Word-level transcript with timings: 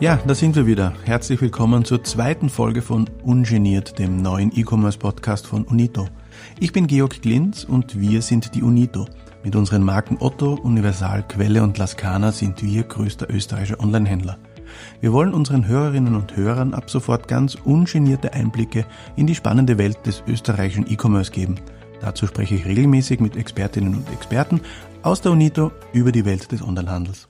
Ja, 0.00 0.18
da 0.26 0.34
sind 0.34 0.56
wir 0.56 0.66
wieder. 0.66 0.94
Herzlich 1.04 1.42
willkommen 1.42 1.84
zur 1.84 2.02
zweiten 2.02 2.48
Folge 2.48 2.80
von 2.80 3.10
Ungeniert, 3.22 3.98
dem 3.98 4.22
neuen 4.22 4.50
E-Commerce-Podcast 4.50 5.46
von 5.46 5.64
Unito. 5.64 6.08
Ich 6.58 6.72
bin 6.72 6.86
Georg 6.86 7.20
Glinz 7.20 7.64
und 7.64 8.00
wir 8.00 8.22
sind 8.22 8.54
die 8.54 8.62
Unito. 8.62 9.06
Mit 9.44 9.56
unseren 9.56 9.82
Marken 9.82 10.16
Otto, 10.18 10.54
Universal, 10.54 11.22
Quelle 11.28 11.62
und 11.62 11.76
Laskana 11.76 12.32
sind 12.32 12.62
wir 12.62 12.84
größter 12.84 13.28
österreichischer 13.28 13.78
Onlinehändler. 13.78 14.38
Wir 15.02 15.12
wollen 15.12 15.34
unseren 15.34 15.68
Hörerinnen 15.68 16.14
und 16.14 16.34
Hörern 16.34 16.72
ab 16.72 16.88
sofort 16.88 17.28
ganz 17.28 17.56
ungenierte 17.56 18.32
Einblicke 18.32 18.86
in 19.16 19.26
die 19.26 19.34
spannende 19.34 19.76
Welt 19.76 19.98
des 20.06 20.22
österreichischen 20.26 20.90
E-Commerce 20.90 21.30
geben. 21.30 21.56
Dazu 22.00 22.26
spreche 22.26 22.54
ich 22.54 22.64
regelmäßig 22.64 23.20
mit 23.20 23.36
Expertinnen 23.36 23.96
und 23.96 24.10
Experten 24.10 24.62
aus 25.02 25.20
der 25.20 25.32
UNITO 25.32 25.72
über 25.92 26.10
die 26.10 26.24
Welt 26.24 26.50
des 26.52 26.62
Onlinehandels. 26.62 27.29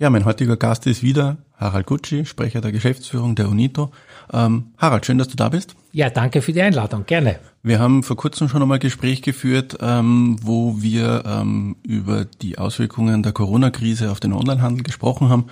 Ja, 0.00 0.08
mein 0.08 0.24
heutiger 0.24 0.56
Gast 0.56 0.86
ist 0.86 1.02
wieder 1.02 1.36
Harald 1.58 1.84
Gucci, 1.84 2.24
Sprecher 2.24 2.62
der 2.62 2.72
Geschäftsführung 2.72 3.34
der 3.34 3.50
UNITO. 3.50 3.92
Ähm, 4.32 4.68
Harald, 4.78 5.04
schön, 5.04 5.18
dass 5.18 5.28
du 5.28 5.36
da 5.36 5.50
bist. 5.50 5.76
Ja, 5.92 6.08
danke 6.08 6.40
für 6.40 6.54
die 6.54 6.62
Einladung, 6.62 7.04
gerne. 7.04 7.38
Wir 7.62 7.80
haben 7.80 8.02
vor 8.02 8.16
kurzem 8.16 8.48
schon 8.48 8.62
einmal 8.62 8.78
Gespräch 8.78 9.20
geführt, 9.20 9.76
ähm, 9.82 10.38
wo 10.40 10.80
wir 10.80 11.24
ähm, 11.26 11.76
über 11.82 12.24
die 12.24 12.56
Auswirkungen 12.56 13.22
der 13.22 13.32
Corona-Krise 13.32 14.10
auf 14.10 14.20
den 14.20 14.32
Onlinehandel 14.32 14.84
gesprochen 14.84 15.28
haben. 15.28 15.48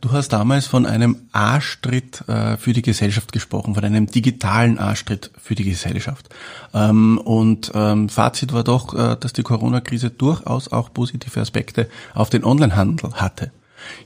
Du 0.00 0.12
hast 0.12 0.28
damals 0.28 0.68
von 0.68 0.86
einem 0.86 1.16
Arschtritt 1.32 2.22
äh, 2.28 2.56
für 2.56 2.74
die 2.74 2.82
Gesellschaft 2.82 3.32
gesprochen, 3.32 3.74
von 3.74 3.84
einem 3.84 4.06
digitalen 4.06 4.78
Arschtritt 4.78 5.32
für 5.42 5.56
die 5.56 5.64
Gesellschaft. 5.64 6.28
Ähm, 6.72 7.18
und 7.18 7.72
ähm, 7.74 8.08
Fazit 8.08 8.52
war 8.52 8.62
doch, 8.62 8.94
äh, 8.94 9.16
dass 9.18 9.32
die 9.32 9.42
Corona-Krise 9.42 10.10
durchaus 10.10 10.70
auch 10.70 10.92
positive 10.94 11.40
Aspekte 11.40 11.88
auf 12.14 12.30
den 12.30 12.44
Onlinehandel 12.44 13.14
hatte. 13.14 13.50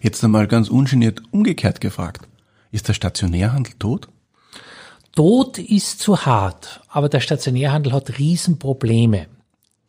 Jetzt 0.01 0.25
einmal 0.25 0.47
ganz 0.47 0.69
ungeniert 0.69 1.23
umgekehrt 1.31 1.81
gefragt. 1.81 2.28
Ist 2.70 2.89
der 2.89 2.95
Stationärhandel 2.95 3.75
tot? 3.79 4.09
Tot 5.14 5.59
ist 5.59 6.01
zu 6.01 6.25
hart, 6.25 6.81
aber 6.89 7.11
der 7.11 7.20
Stationärhandel 7.20 7.92
hat 7.92 8.19
Riesenprobleme. 8.19 9.27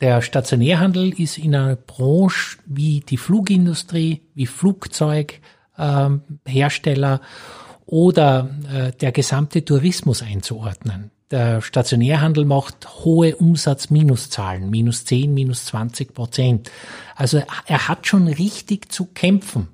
Der 0.02 0.22
Stationärhandel 0.22 1.18
ist 1.18 1.38
in 1.38 1.56
einer 1.56 1.78
Branche 1.78 2.58
wie 2.66 3.00
die 3.00 3.16
Flugindustrie, 3.16 4.22
wie 4.36 4.48
Flugzeughersteller 4.48 7.16
äh, 7.16 7.20
oder 7.86 8.50
äh, 8.70 8.92
der 8.92 9.14
gesamte 9.14 9.64
Tourismus 9.64 10.22
einzuordnen. 10.22 11.10
Der 11.32 11.62
Stationärhandel 11.62 12.44
macht 12.46 13.06
hohe 13.06 13.38
Umsatz-Minuszahlen, 13.38 14.70
minus 14.70 15.06
10, 15.06 15.34
minus 15.34 15.64
20 15.66 16.14
Prozent. 16.14 16.70
Also 17.16 17.42
er 17.66 17.88
hat 17.88 18.06
schon 18.06 18.28
richtig 18.28 18.92
zu 18.92 19.06
kämpfen. 19.06 19.70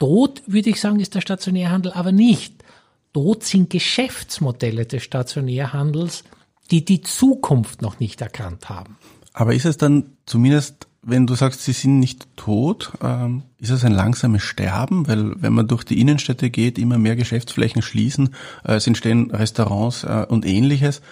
Tot, 0.00 0.42
würde 0.46 0.70
ich 0.70 0.80
sagen, 0.80 0.98
ist 0.98 1.14
der 1.14 1.20
Stationärhandel 1.20 1.92
aber 1.92 2.10
nicht. 2.10 2.64
Tot 3.12 3.44
sind 3.44 3.70
Geschäftsmodelle 3.70 4.86
des 4.86 5.02
Stationärhandels, 5.02 6.24
die 6.70 6.84
die 6.84 7.02
Zukunft 7.02 7.82
noch 7.82 8.00
nicht 8.00 8.20
erkannt 8.20 8.68
haben. 8.70 8.96
Aber 9.34 9.54
ist 9.54 9.66
es 9.66 9.76
dann 9.76 10.16
zumindest, 10.24 10.88
wenn 11.02 11.26
du 11.26 11.34
sagst, 11.34 11.62
sie 11.62 11.72
sind 11.72 11.98
nicht 11.98 12.26
tot, 12.36 12.92
ähm, 13.02 13.42
ist 13.58 13.70
es 13.70 13.84
ein 13.84 13.92
langsames 13.92 14.42
Sterben? 14.42 15.06
Weil 15.06 15.34
wenn 15.42 15.52
man 15.52 15.68
durch 15.68 15.84
die 15.84 16.00
Innenstädte 16.00 16.48
geht, 16.48 16.78
immer 16.78 16.96
mehr 16.96 17.16
Geschäftsflächen 17.16 17.82
schließen, 17.82 18.34
äh, 18.64 18.76
es 18.76 18.86
entstehen 18.86 19.30
Restaurants 19.30 20.04
äh, 20.04 20.24
und 20.28 20.46
ähnliches. 20.46 21.02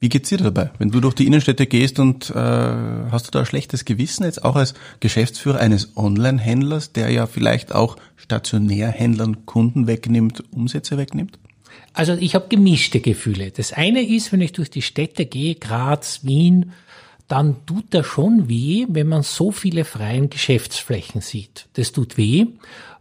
Wie 0.00 0.08
geht's 0.08 0.28
dir 0.28 0.38
dabei, 0.38 0.70
wenn 0.78 0.90
du 0.90 1.00
durch 1.00 1.14
die 1.14 1.26
Innenstädte 1.26 1.66
gehst 1.66 1.98
und 1.98 2.30
äh, 2.30 2.34
hast 2.34 3.26
du 3.26 3.30
da 3.32 3.40
ein 3.40 3.46
schlechtes 3.46 3.84
Gewissen 3.84 4.24
jetzt 4.24 4.44
auch 4.44 4.54
als 4.54 4.74
Geschäftsführer 5.00 5.58
eines 5.58 5.96
Online-Händlers, 5.96 6.92
der 6.92 7.10
ja 7.10 7.26
vielleicht 7.26 7.74
auch 7.74 7.96
Stationärhändlern 8.16 9.44
Kunden 9.44 9.88
wegnimmt, 9.88 10.44
Umsätze 10.52 10.98
wegnimmt? 10.98 11.38
Also 11.94 12.12
ich 12.14 12.36
habe 12.36 12.46
gemischte 12.48 13.00
Gefühle. 13.00 13.50
Das 13.50 13.72
eine 13.72 14.02
ist, 14.02 14.30
wenn 14.30 14.40
ich 14.40 14.52
durch 14.52 14.70
die 14.70 14.82
Städte 14.82 15.26
gehe, 15.26 15.56
Graz, 15.56 16.20
Wien, 16.22 16.72
dann 17.26 17.66
tut 17.66 17.86
da 17.90 18.04
schon 18.04 18.48
weh, 18.48 18.86
wenn 18.88 19.08
man 19.08 19.22
so 19.22 19.50
viele 19.50 19.84
freien 19.84 20.30
Geschäftsflächen 20.30 21.20
sieht. 21.20 21.66
Das 21.74 21.90
tut 21.90 22.16
weh. 22.16 22.46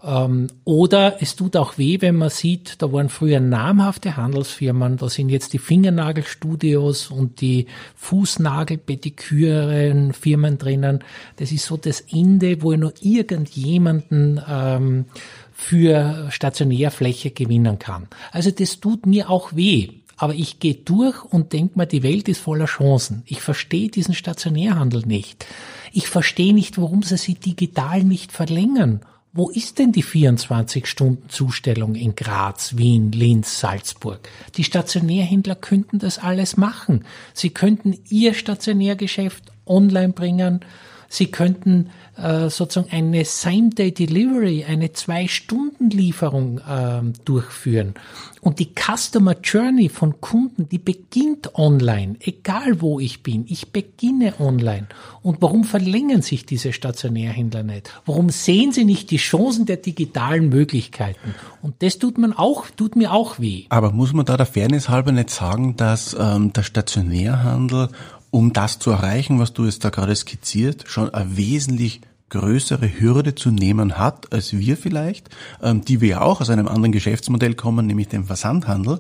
Ähm, 0.03 0.47
oder 0.63 1.22
es 1.22 1.35
tut 1.35 1.56
auch 1.58 1.78
weh, 1.78 2.02
wenn 2.02 2.16
man 2.16 2.30
sieht, 2.30 2.81
da 2.81 2.94
waren 2.94 3.09
früher 3.09 3.40
namhafte 3.40 4.18
Handelsfirmen, 4.18 4.97
da 4.97 5.08
sind 5.09 5.30
jetzt 5.30 5.53
die 5.53 5.59
Fingernagelstudios 5.59 7.09
und 7.09 7.41
die 7.41 7.66
Fußnagelpediküren-Firmen 7.96 10.57
drinnen. 10.57 11.03
Das 11.38 11.52
ist 11.52 11.66
so 11.66 11.78
das 11.78 12.02
Ende, 12.02 12.62
wo 12.62 12.75
nur 12.75 12.94
irgendjemanden 13.02 14.40
ähm, 14.47 15.06
für 15.53 16.28
Stationärfläche 16.30 17.31
gewinnen 17.31 17.80
kann. 17.80 18.07
Also 18.31 18.52
das 18.52 18.80
tut 18.80 19.07
mir 19.07 19.30
auch 19.30 19.53
weh. 19.56 19.90
Aber 20.19 20.34
ich 20.34 20.59
gehe 20.59 20.74
durch 20.74 21.24
und 21.25 21.53
denke 21.53 21.78
mir, 21.78 21.86
die 21.86 22.02
Welt 22.02 22.28
ist 22.28 22.41
voller 22.41 22.66
Chancen. 22.66 23.22
Ich 23.28 23.40
verstehe 23.40 23.90
diesen 23.90 24.16
Stationärhandel 24.16 25.03
nicht. 25.06 25.46
Ich 25.94 26.07
verstehe 26.07 26.56
nicht, 26.56 26.81
warum 26.81 27.03
sie 27.03 27.18
sie 27.18 27.36
digital 27.36 28.03
nicht 28.03 28.31
verlängern 28.31 29.02
wo 29.38 29.52
ist 29.52 29.78
denn 29.78 29.92
die 29.92 30.03
24-Stunden-Zustellung 30.03 31.94
in 31.94 32.16
Graz, 32.16 32.75
Wien, 32.75 33.12
Linz, 33.12 33.59
Salzburg? 33.59 34.28
Die 34.56 34.64
Stationärhändler 34.64 35.53
könnten 35.53 36.00
das 36.00 36.18
alles 36.18 36.58
machen. 36.58 37.06
Sie 37.36 37.52
könnten 37.52 38.00
ihr 38.09 38.34
Stationärgeschäft 38.34 39.52
online 39.68 40.14
bringen. 40.14 40.62
Sie 41.08 41.28
könnten 41.28 41.92
äh, 42.17 42.50
sozusagen 42.50 42.91
eine 42.91 43.25
Same-Day-Delivery, 43.25 44.66
eine 44.66 44.91
Zwei-Stunden-Lieferung 44.94 46.59
äh, 46.59 47.01
durchführen. 47.25 47.94
Und 48.41 48.59
die 48.59 48.69
Customer 48.73 49.35
Journey 49.44 49.89
von 49.89 50.22
Kunden, 50.22 50.69
die 50.69 50.77
beginnt 50.77 51.56
online, 51.56 52.16
egal 52.22 52.81
wo 52.81 53.00
ich 53.00 53.23
bin. 53.23 53.45
Ich 53.47 53.72
beginne 53.72 54.39
online. 54.39 54.88
Und 55.22 55.41
warum 55.41 55.63
verlängern 55.63 56.22
sich 56.22 56.45
diese 56.45 56.72
Stationärhändler 56.72 57.63
nicht? 57.63 57.91
Warum 58.06 58.29
sehen 58.29 58.72
sie 58.72 58.85
nicht 58.85 59.11
die 59.11 59.17
Chancen 59.17 59.66
der 59.66 59.77
digitalen 59.77 60.50
Möglichkeiten? 60.50 61.35
Und 61.61 61.83
das 61.83 62.00
tut 62.00 62.17
man 62.17 62.31
auch, 62.31 62.69
tut 62.69 62.95
mir 62.95 63.11
auch 63.11 63.39
weh. 63.39 63.66
Aber 63.69 63.91
muss 63.91 64.13
man 64.13 64.25
da 64.25 64.38
der 64.38 64.45
Fairness 64.45 64.88
halber 64.88 65.11
nicht 65.11 65.29
sagen, 65.29 65.75
dass 65.75 66.16
ähm, 66.17 66.53
der 66.53 66.63
Stationärhandel 66.63 67.89
um 68.31 68.53
das 68.53 68.79
zu 68.79 68.91
erreichen, 68.91 69.39
was 69.39 69.53
du 69.53 69.65
jetzt 69.65 69.83
da 69.83 69.89
gerade 69.89 70.15
skizziert, 70.15 70.85
schon 70.88 71.13
eine 71.13 71.38
wesentlich 71.38 72.01
größere 72.29 72.99
Hürde 72.99 73.35
zu 73.35 73.51
nehmen 73.51 73.97
hat 73.97 74.33
als 74.33 74.57
wir 74.57 74.75
vielleicht, 74.75 75.29
ähm, 75.61 75.83
die 75.83 76.01
wir 76.01 76.09
ja 76.09 76.21
auch 76.21 76.41
aus 76.41 76.49
einem 76.49 76.67
anderen 76.67 76.91
Geschäftsmodell 76.91 77.55
kommen, 77.55 77.85
nämlich 77.85 78.09
dem 78.09 78.25
Versandhandel, 78.25 78.99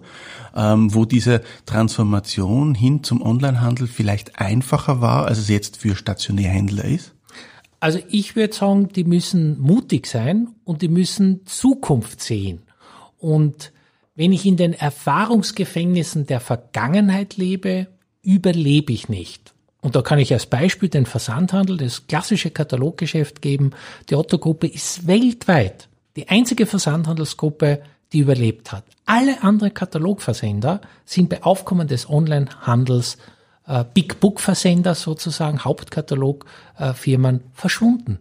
ähm, 0.55 0.93
wo 0.93 1.05
diese 1.05 1.41
Transformation 1.65 2.73
hin 2.73 3.03
zum 3.03 3.21
Onlinehandel 3.21 3.87
vielleicht 3.87 4.39
einfacher 4.39 5.01
war, 5.01 5.25
als 5.25 5.39
es 5.39 5.49
jetzt 5.49 5.77
für 5.77 5.95
Stationärhändler 5.95 6.85
ist? 6.85 7.13
Also 7.79 7.99
ich 8.09 8.35
würde 8.35 8.55
sagen, 8.55 8.89
die 8.89 9.03
müssen 9.03 9.59
mutig 9.59 10.07
sein 10.07 10.47
und 10.63 10.81
die 10.81 10.87
müssen 10.87 11.45
Zukunft 11.45 12.21
sehen. 12.21 12.63
Und 13.19 13.71
wenn 14.15 14.31
ich 14.31 14.45
in 14.45 14.57
den 14.57 14.73
Erfahrungsgefängnissen 14.73 16.25
der 16.25 16.39
Vergangenheit 16.39 17.37
lebe, 17.37 17.87
überlebe 18.27 18.91
ich 18.91 19.07
nicht. 19.07 19.53
Und 19.79 19.95
da 19.95 20.01
kann 20.01 20.19
ich 20.19 20.33
als 20.33 20.47
Beispiel 20.47 20.89
den 20.89 21.05
Versandhandel, 21.05 21.77
das 21.77 22.07
klassische 22.07 22.51
Kataloggeschäft 22.51 23.41
geben. 23.41 23.71
Die 24.09 24.15
Otto-Gruppe 24.15 24.67
ist 24.67 25.07
weltweit 25.07 25.87
die 26.17 26.27
einzige 26.27 26.65
Versandhandelsgruppe, 26.65 27.81
die 28.11 28.19
überlebt 28.19 28.71
hat. 28.71 28.83
Alle 29.05 29.43
anderen 29.43 29.73
Katalogversender 29.73 30.81
sind 31.05 31.29
bei 31.29 31.43
Aufkommen 31.43 31.87
des 31.87 32.09
Onlinehandels 32.09 33.17
äh, 33.65 33.85
Big 33.93 34.19
Book 34.19 34.41
Versender 34.41 34.95
sozusagen, 34.95 35.63
Hauptkatalogfirmen 35.63 37.35
äh, 37.37 37.43
verschwunden. 37.53 38.19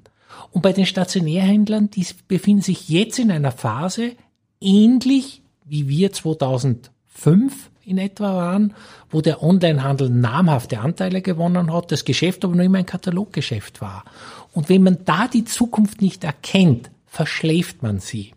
Und 0.53 0.63
bei 0.63 0.73
den 0.73 0.87
Stationärhändlern, 0.87 1.91
die 1.91 2.07
befinden 2.29 2.63
sich 2.63 2.89
jetzt 2.89 3.19
in 3.19 3.31
einer 3.31 3.53
Phase 3.53 4.13
ähnlich 4.61 5.43
wie 5.65 5.89
wir 5.89 6.13
2005 6.13 7.71
in 7.87 7.99
etwa 7.99 8.35
waren, 8.35 8.75
wo 9.11 9.21
der 9.21 9.43
Onlinehandel 9.43 10.11
namhafte 10.11 10.81
Anteile 10.81 11.23
gewonnen 11.23 11.73
hat, 11.73 11.93
das 11.93 12.05
Geschäft 12.05 12.45
aber 12.45 12.57
noch 12.57 12.65
immer 12.65 12.79
ein 12.79 12.87
Kataloggeschäft 12.87 13.81
war. 13.81 14.05
Und 14.53 14.69
wenn 14.69 14.83
man 14.83 14.99
da 15.05 15.29
die 15.29 15.45
Zukunft 15.45 16.03
nicht 16.03 16.25
erkennt, 16.25 16.91
verschläft 17.07 17.83
man 17.83 18.01
sie. 18.01 18.33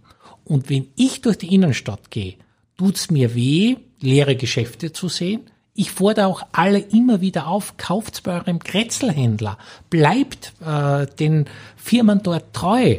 Und 0.46 0.70
wenn 0.70 0.88
ich 0.96 1.22
durch 1.22 1.38
die 1.40 1.54
Innenstadt 1.54 2.12
gehe, 2.12 2.36
tut's 2.78 3.10
mir 3.10 3.34
weh, 3.34 3.78
leere 4.00 4.36
Geschäfte 4.36 4.94
zu 4.94 5.10
sehen. 5.10 5.42
Ich 5.74 5.92
fordere 5.92 6.28
auch 6.28 6.44
alle 6.52 6.80
immer 6.80 7.22
wieder 7.22 7.48
auf, 7.48 7.78
kauft's 7.78 8.22
bei 8.22 8.34
eurem 8.40 8.60
Kretzelhändler, 8.60 9.58
bleibt 9.90 10.54
äh, 10.64 11.08
den 11.08 11.46
Firmen 11.76 12.22
dort 12.22 12.54
treu. 12.54 12.98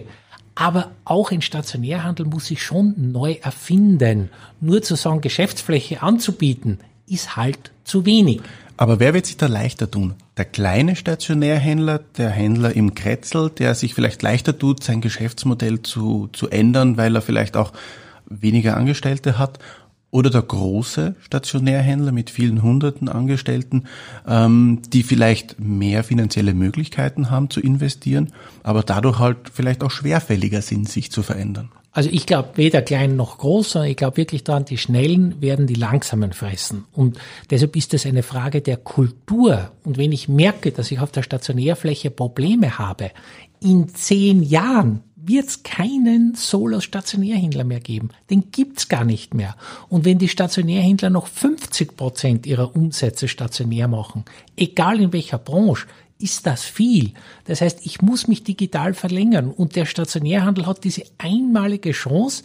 Aber 0.60 0.90
auch 1.06 1.30
ein 1.30 1.40
Stationärhandel 1.40 2.26
muss 2.26 2.44
sich 2.44 2.62
schon 2.62 2.92
neu 2.98 3.38
erfinden. 3.40 4.28
Nur 4.60 4.82
zu 4.82 4.94
sagen, 4.94 5.22
Geschäftsfläche 5.22 6.02
anzubieten, 6.02 6.80
ist 7.06 7.34
halt 7.34 7.70
zu 7.84 8.04
wenig. 8.04 8.42
Aber 8.76 9.00
wer 9.00 9.14
wird 9.14 9.24
sich 9.24 9.38
da 9.38 9.46
leichter 9.46 9.90
tun? 9.90 10.16
Der 10.36 10.44
kleine 10.44 10.96
Stationärhändler, 10.96 12.00
der 12.18 12.28
Händler 12.28 12.76
im 12.76 12.94
Kretzel, 12.94 13.48
der 13.48 13.74
sich 13.74 13.94
vielleicht 13.94 14.20
leichter 14.20 14.58
tut, 14.58 14.84
sein 14.84 15.00
Geschäftsmodell 15.00 15.80
zu, 15.80 16.28
zu 16.34 16.50
ändern, 16.50 16.98
weil 16.98 17.16
er 17.16 17.22
vielleicht 17.22 17.56
auch 17.56 17.72
weniger 18.26 18.76
Angestellte 18.76 19.38
hat 19.38 19.60
oder 20.10 20.30
der 20.30 20.42
große 20.42 21.14
Stationärhändler 21.20 22.12
mit 22.12 22.30
vielen 22.30 22.62
hunderten 22.62 23.08
Angestellten, 23.08 23.84
ähm, 24.26 24.82
die 24.92 25.02
vielleicht 25.02 25.60
mehr 25.60 26.04
finanzielle 26.04 26.54
Möglichkeiten 26.54 27.30
haben 27.30 27.50
zu 27.50 27.60
investieren, 27.60 28.32
aber 28.62 28.82
dadurch 28.82 29.18
halt 29.18 29.50
vielleicht 29.52 29.82
auch 29.82 29.90
schwerfälliger 29.90 30.62
sind, 30.62 30.88
sich 30.88 31.10
zu 31.10 31.22
verändern. 31.22 31.70
Also 31.92 32.08
ich 32.12 32.26
glaube 32.26 32.50
weder 32.54 32.82
klein 32.82 33.16
noch 33.16 33.38
groß, 33.38 33.72
sondern 33.72 33.90
ich 33.90 33.96
glaube 33.96 34.16
wirklich 34.16 34.44
daran, 34.44 34.64
die 34.64 34.78
Schnellen 34.78 35.40
werden 35.40 35.66
die 35.66 35.74
Langsamen 35.74 36.32
fressen. 36.32 36.84
Und 36.92 37.18
deshalb 37.50 37.74
ist 37.74 37.94
es 37.94 38.06
eine 38.06 38.22
Frage 38.22 38.60
der 38.60 38.76
Kultur. 38.76 39.72
Und 39.82 39.98
wenn 39.98 40.12
ich 40.12 40.28
merke, 40.28 40.70
dass 40.70 40.92
ich 40.92 41.00
auf 41.00 41.10
der 41.10 41.24
Stationärfläche 41.24 42.10
Probleme 42.10 42.78
habe, 42.78 43.10
in 43.60 43.88
zehn 43.88 44.42
Jahren 44.42 45.02
wird 45.22 45.48
es 45.48 45.62
keinen 45.62 46.34
Solo-Stationärhändler 46.34 47.64
mehr 47.64 47.80
geben. 47.80 48.10
Den 48.30 48.50
gibt's 48.50 48.88
gar 48.88 49.04
nicht 49.04 49.34
mehr. 49.34 49.56
Und 49.88 50.04
wenn 50.04 50.18
die 50.18 50.28
Stationärhändler 50.28 51.10
noch 51.10 51.26
50 51.26 51.96
Prozent 51.96 52.46
ihrer 52.46 52.74
Umsätze 52.74 53.28
stationär 53.28 53.88
machen, 53.88 54.24
egal 54.56 55.00
in 55.00 55.12
welcher 55.12 55.38
Branche, 55.38 55.86
ist 56.18 56.46
das 56.46 56.64
viel. 56.64 57.12
Das 57.44 57.60
heißt, 57.60 57.84
ich 57.84 58.02
muss 58.02 58.28
mich 58.28 58.44
digital 58.44 58.94
verlängern 58.94 59.50
und 59.50 59.76
der 59.76 59.86
Stationärhandel 59.86 60.66
hat 60.66 60.84
diese 60.84 61.04
einmalige 61.18 61.92
Chance, 61.92 62.44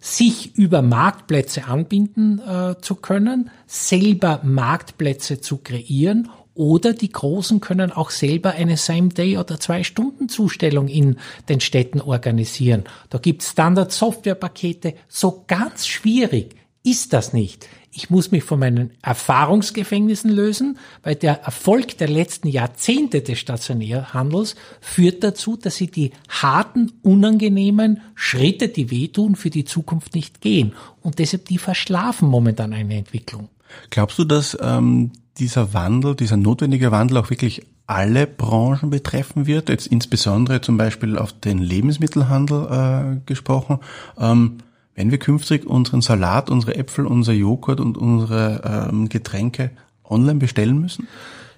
sich 0.00 0.54
über 0.56 0.82
Marktplätze 0.82 1.64
anbinden 1.64 2.38
äh, 2.38 2.76
zu 2.80 2.94
können, 2.96 3.50
selber 3.66 4.40
Marktplätze 4.44 5.40
zu 5.40 5.58
kreieren 5.58 6.28
oder 6.56 6.92
die 6.92 7.12
Großen 7.12 7.60
können 7.60 7.92
auch 7.92 8.10
selber 8.10 8.52
eine 8.52 8.76
Same-Day- 8.76 9.38
oder 9.38 9.60
Zwei-Stunden-Zustellung 9.60 10.88
in 10.88 11.16
den 11.48 11.60
Städten 11.60 12.00
organisieren. 12.00 12.84
Da 13.10 13.18
gibt 13.18 13.42
es 13.42 13.50
Standard-Software-Pakete. 13.50 14.94
So 15.08 15.44
ganz 15.46 15.86
schwierig 15.86 16.56
ist 16.82 17.12
das 17.12 17.32
nicht. 17.32 17.68
Ich 17.90 18.10
muss 18.10 18.30
mich 18.30 18.44
von 18.44 18.58
meinen 18.58 18.90
Erfahrungsgefängnissen 19.02 20.30
lösen, 20.30 20.78
weil 21.02 21.14
der 21.14 21.42
Erfolg 21.42 21.96
der 21.96 22.08
letzten 22.08 22.48
Jahrzehnte 22.48 23.22
des 23.22 23.38
Stationärhandels 23.38 24.54
führt 24.80 25.24
dazu, 25.24 25.56
dass 25.56 25.76
sie 25.76 25.90
die 25.90 26.12
harten, 26.28 26.92
unangenehmen 27.02 28.02
Schritte, 28.14 28.68
die 28.68 28.90
wehtun, 28.90 29.34
für 29.34 29.48
die 29.48 29.64
Zukunft 29.64 30.14
nicht 30.14 30.42
gehen. 30.42 30.74
Und 31.00 31.18
deshalb 31.18 31.46
die 31.46 31.58
verschlafen 31.58 32.28
momentan 32.28 32.74
eine 32.74 32.96
Entwicklung. 32.96 33.48
Glaubst 33.90 34.18
du, 34.18 34.24
dass 34.24 34.56
ähm, 34.60 35.12
dieser 35.38 35.74
Wandel, 35.74 36.14
dieser 36.14 36.36
notwendige 36.36 36.90
Wandel 36.90 37.18
auch 37.18 37.30
wirklich 37.30 37.62
alle 37.86 38.26
Branchen 38.26 38.90
betreffen 38.90 39.46
wird, 39.46 39.68
jetzt 39.68 39.86
insbesondere 39.86 40.60
zum 40.60 40.76
Beispiel 40.76 41.16
auf 41.18 41.32
den 41.32 41.58
Lebensmittelhandel 41.58 42.66
äh, 43.18 43.20
gesprochen. 43.26 43.78
Ähm, 44.18 44.58
wenn 44.94 45.10
wir 45.10 45.18
künftig 45.18 45.66
unseren 45.66 46.00
Salat, 46.00 46.50
unsere 46.50 46.76
Äpfel, 46.76 47.06
unser 47.06 47.32
Joghurt 47.32 47.80
und 47.80 47.98
unsere 47.98 48.88
ähm, 48.90 49.08
Getränke 49.08 49.70
online 50.04 50.38
bestellen 50.38 50.80
müssen? 50.80 51.06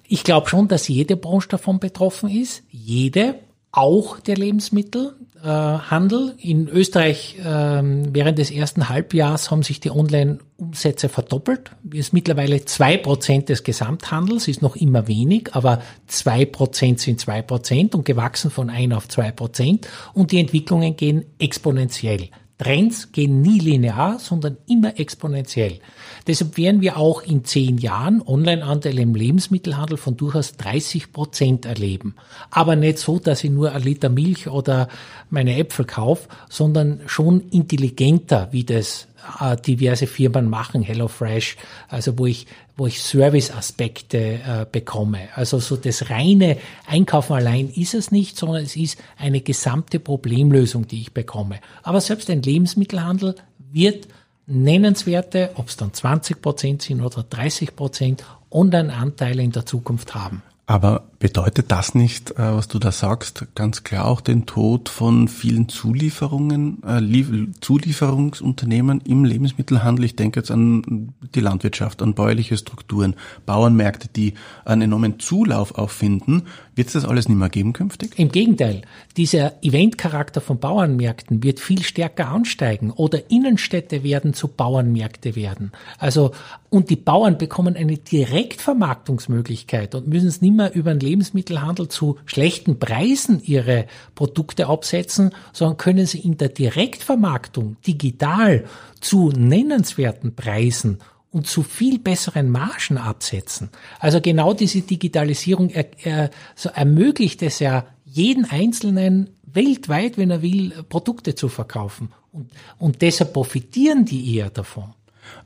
Ich 0.07 0.23
glaube 0.23 0.49
schon, 0.49 0.67
dass 0.67 0.87
jede 0.87 1.15
Branche 1.15 1.47
davon 1.49 1.79
betroffen 1.79 2.29
ist. 2.29 2.63
Jede, 2.69 3.35
auch 3.71 4.19
der 4.19 4.35
Lebensmittel. 4.35 5.15
Äh, 5.41 5.47
Handel. 5.47 6.35
In 6.37 6.67
Österreich 6.67 7.37
ähm, 7.45 8.13
während 8.13 8.37
des 8.39 8.51
ersten 8.51 8.89
Halbjahres 8.89 9.51
haben 9.51 9.63
sich 9.63 9.79
die 9.79 9.89
Online-Umsätze 9.89 11.07
verdoppelt. 11.07 11.71
Ist 11.91 12.11
mittlerweile 12.11 12.65
zwei 12.65 12.97
Prozent 12.97 13.47
des 13.47 13.63
Gesamthandels, 13.63 14.49
ist 14.49 14.61
noch 14.61 14.75
immer 14.75 15.07
wenig, 15.07 15.53
aber 15.53 15.81
zwei 16.07 16.43
Prozent 16.43 16.99
sind 16.99 17.21
zwei 17.21 17.41
Prozent 17.41 17.95
und 17.95 18.03
gewachsen 18.03 18.51
von 18.51 18.69
ein 18.69 18.91
auf 18.91 19.07
zwei 19.07 19.31
Prozent 19.31 19.87
und 20.13 20.33
die 20.33 20.39
Entwicklungen 20.39 20.97
gehen 20.97 21.23
exponentiell. 21.39 22.29
Trends 22.59 23.13
gehen 23.13 23.41
nie 23.41 23.59
linear, 23.59 24.19
sondern 24.19 24.57
immer 24.67 24.99
exponentiell. 24.99 25.79
Deshalb 26.27 26.57
werden 26.57 26.81
wir 26.81 26.97
auch 26.97 27.23
in 27.23 27.45
zehn 27.45 27.77
Jahren 27.77 28.21
Online-Anteile 28.21 29.01
im 29.01 29.15
Lebensmittelhandel 29.15 29.97
von 29.97 30.17
durchaus 30.17 30.57
30 30.57 31.13
Prozent 31.13 31.65
erleben. 31.65 32.15
Aber 32.51 32.75
nicht 32.75 32.99
so, 32.99 33.17
dass 33.17 33.45
ich 33.45 33.49
nur 33.49 33.71
ein 33.71 33.81
Liter 33.81 34.09
Milch 34.09 34.49
oder 34.49 34.89
meine 35.29 35.57
Äpfel 35.57 35.85
kaufe, 35.85 36.27
sondern 36.49 37.01
schon 37.05 37.49
intelligenter, 37.49 38.49
wie 38.51 38.65
das 38.65 39.07
äh, 39.39 39.55
diverse 39.57 40.07
Firmen 40.07 40.49
machen, 40.49 40.81
HelloFresh, 40.81 41.57
also 41.87 42.17
wo 42.17 42.25
ich, 42.25 42.47
wo 42.77 42.87
ich 42.87 43.01
Serviceaspekte 43.01 44.17
äh, 44.17 44.65
bekomme. 44.71 45.29
Also 45.35 45.59
so 45.59 45.75
das 45.75 46.09
reine 46.09 46.57
Einkaufen 46.87 47.33
allein 47.33 47.69
ist 47.69 47.93
es 47.93 48.11
nicht, 48.11 48.37
sondern 48.37 48.63
es 48.63 48.75
ist 48.75 48.99
eine 49.17 49.41
gesamte 49.41 49.99
Problemlösung, 49.99 50.87
die 50.87 51.01
ich 51.01 51.13
bekomme. 51.13 51.59
Aber 51.83 52.01
selbst 52.01 52.29
ein 52.29 52.41
Lebensmittelhandel 52.41 53.35
wird 53.71 54.07
nennenswerte, 54.47 55.51
ob 55.55 55.67
es 55.67 55.77
dann 55.77 55.93
20 55.93 56.41
Prozent 56.41 56.81
sind 56.81 57.01
oder 57.01 57.23
30 57.23 57.75
Prozent, 57.75 58.23
Online-Anteile 58.51 59.43
in 59.43 59.51
der 59.51 59.65
Zukunft 59.65 60.15
haben. 60.15 60.41
Aber 60.69 61.05
bedeutet 61.17 61.71
das 61.71 61.95
nicht, 61.95 62.29
äh, 62.31 62.35
was 62.37 62.67
du 62.67 62.77
da 62.77 62.91
sagst, 62.91 63.47
ganz 63.55 63.83
klar 63.83 64.05
auch 64.05 64.21
den 64.21 64.45
Tod 64.45 64.87
von 64.87 65.27
vielen 65.27 65.67
Zulieferungen, 65.67 66.83
äh, 66.83 67.59
Zulieferungsunternehmen 67.59 69.01
im 69.01 69.25
Lebensmittelhandel? 69.25 70.05
Ich 70.05 70.15
denke 70.15 70.39
jetzt 70.39 70.51
an 70.51 71.15
die 71.33 71.39
Landwirtschaft, 71.39 72.03
an 72.03 72.13
bäuerliche 72.13 72.55
Strukturen, 72.55 73.15
Bauernmärkte, 73.47 74.09
die 74.15 74.35
einen 74.63 74.83
enormen 74.83 75.19
Zulauf 75.19 75.73
auffinden. 75.73 76.43
Wird 76.75 76.89
es 76.89 76.93
das 76.93 77.05
alles 77.05 77.27
nicht 77.27 77.37
mehr 77.37 77.49
geben 77.49 77.73
künftig? 77.73 78.13
Im 78.17 78.31
Gegenteil. 78.31 78.83
Dieser 79.17 79.63
Eventcharakter 79.63 80.39
von 80.39 80.59
Bauernmärkten 80.59 81.41
wird 81.41 81.59
viel 81.59 81.81
stärker 81.81 82.29
ansteigen 82.29 82.91
oder 82.91 83.31
Innenstädte 83.31 84.03
werden 84.03 84.35
zu 84.35 84.47
Bauernmärkte 84.47 85.35
werden. 85.35 85.71
Also, 85.97 86.31
und 86.69 86.91
die 86.91 86.95
Bauern 86.95 87.39
bekommen 87.39 87.75
eine 87.75 87.97
Direktvermarktungsmöglichkeit 87.97 89.95
und 89.95 90.07
müssen 90.07 90.27
es 90.27 90.41
nicht 90.41 90.58
mehr 90.59 90.75
über 90.75 90.93
den 90.93 90.99
Lebensmittelhandel 90.99 91.87
zu 91.87 92.17
schlechten 92.25 92.77
Preisen 92.77 93.41
ihre 93.43 93.87
Produkte 94.13 94.67
absetzen, 94.67 95.31
sondern 95.53 95.77
können 95.77 96.05
sie 96.05 96.19
in 96.19 96.37
der 96.37 96.49
Direktvermarktung 96.49 97.77
digital 97.87 98.65
zu 99.01 99.29
nennenswerten 99.29 100.35
Preisen 100.35 100.99
und 101.31 101.47
zu 101.47 101.63
viel 101.63 101.99
besseren 101.99 102.49
Margen 102.49 102.97
absetzen. 102.97 103.69
Also 103.99 104.21
genau 104.21 104.53
diese 104.53 104.81
Digitalisierung 104.81 105.69
er, 105.69 105.87
er, 106.03 106.29
so 106.55 106.69
ermöglicht 106.69 107.41
es 107.41 107.59
ja 107.59 107.85
jeden 108.05 108.45
Einzelnen 108.45 109.29
weltweit, 109.43 110.17
wenn 110.17 110.31
er 110.31 110.41
will, 110.41 110.73
Produkte 110.89 111.35
zu 111.35 111.49
verkaufen. 111.49 112.09
Und, 112.31 112.51
und 112.77 113.01
deshalb 113.01 113.33
profitieren 113.33 114.05
die 114.05 114.35
eher 114.35 114.49
davon. 114.49 114.93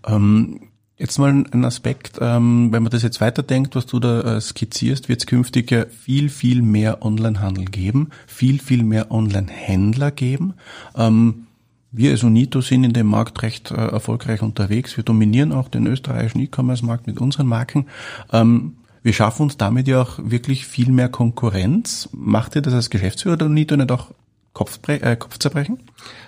Ähm, 0.05 0.69
jetzt 1.03 1.19
mal 1.19 1.43
ein 1.51 1.65
Aspekt, 1.65 2.17
ähm, 2.21 2.71
wenn 2.71 2.81
man 2.81 2.89
das 2.89 3.03
jetzt 3.03 3.19
weiterdenkt, 3.19 3.75
was 3.75 3.85
du 3.85 3.99
da 3.99 4.37
äh, 4.37 4.41
skizzierst, 4.41 5.09
wird 5.09 5.19
es 5.19 5.25
künftig 5.27 5.69
ja 5.69 5.85
viel, 5.85 6.29
viel 6.29 6.61
mehr 6.61 7.03
Onlinehandel 7.03 7.65
geben, 7.65 8.09
viel, 8.25 8.59
viel 8.59 8.83
mehr 8.83 9.11
Online-Händler 9.11 10.11
geben. 10.11 10.53
Ähm, 10.95 11.47
wir 11.91 12.11
als 12.11 12.23
Unito 12.23 12.61
sind 12.61 12.85
in 12.85 12.93
dem 12.93 13.07
Markt 13.07 13.43
recht 13.43 13.69
äh, 13.69 13.75
erfolgreich 13.75 14.41
unterwegs. 14.41 14.95
Wir 14.95 15.03
dominieren 15.03 15.51
auch 15.51 15.67
den 15.67 15.87
österreichischen 15.87 16.39
E-Commerce-Markt 16.39 17.05
mit 17.05 17.19
unseren 17.19 17.47
Marken. 17.47 17.87
Ähm, 18.31 18.77
wir 19.03 19.11
schaffen 19.11 19.43
uns 19.43 19.57
damit 19.57 19.89
ja 19.89 20.03
auch 20.03 20.19
wirklich 20.19 20.65
viel 20.65 20.89
mehr 20.89 21.09
Konkurrenz. 21.09 22.07
Macht 22.13 22.55
ihr 22.55 22.61
das 22.61 22.73
als 22.73 22.89
Geschäftsführer 22.89 23.35
der 23.35 23.47
Unito 23.47 23.75
nicht 23.75 23.91
auch 23.91 24.11
Kopfbre 24.53 25.01
äh, 25.01 25.17
Kopfzerbrechen? 25.17 25.79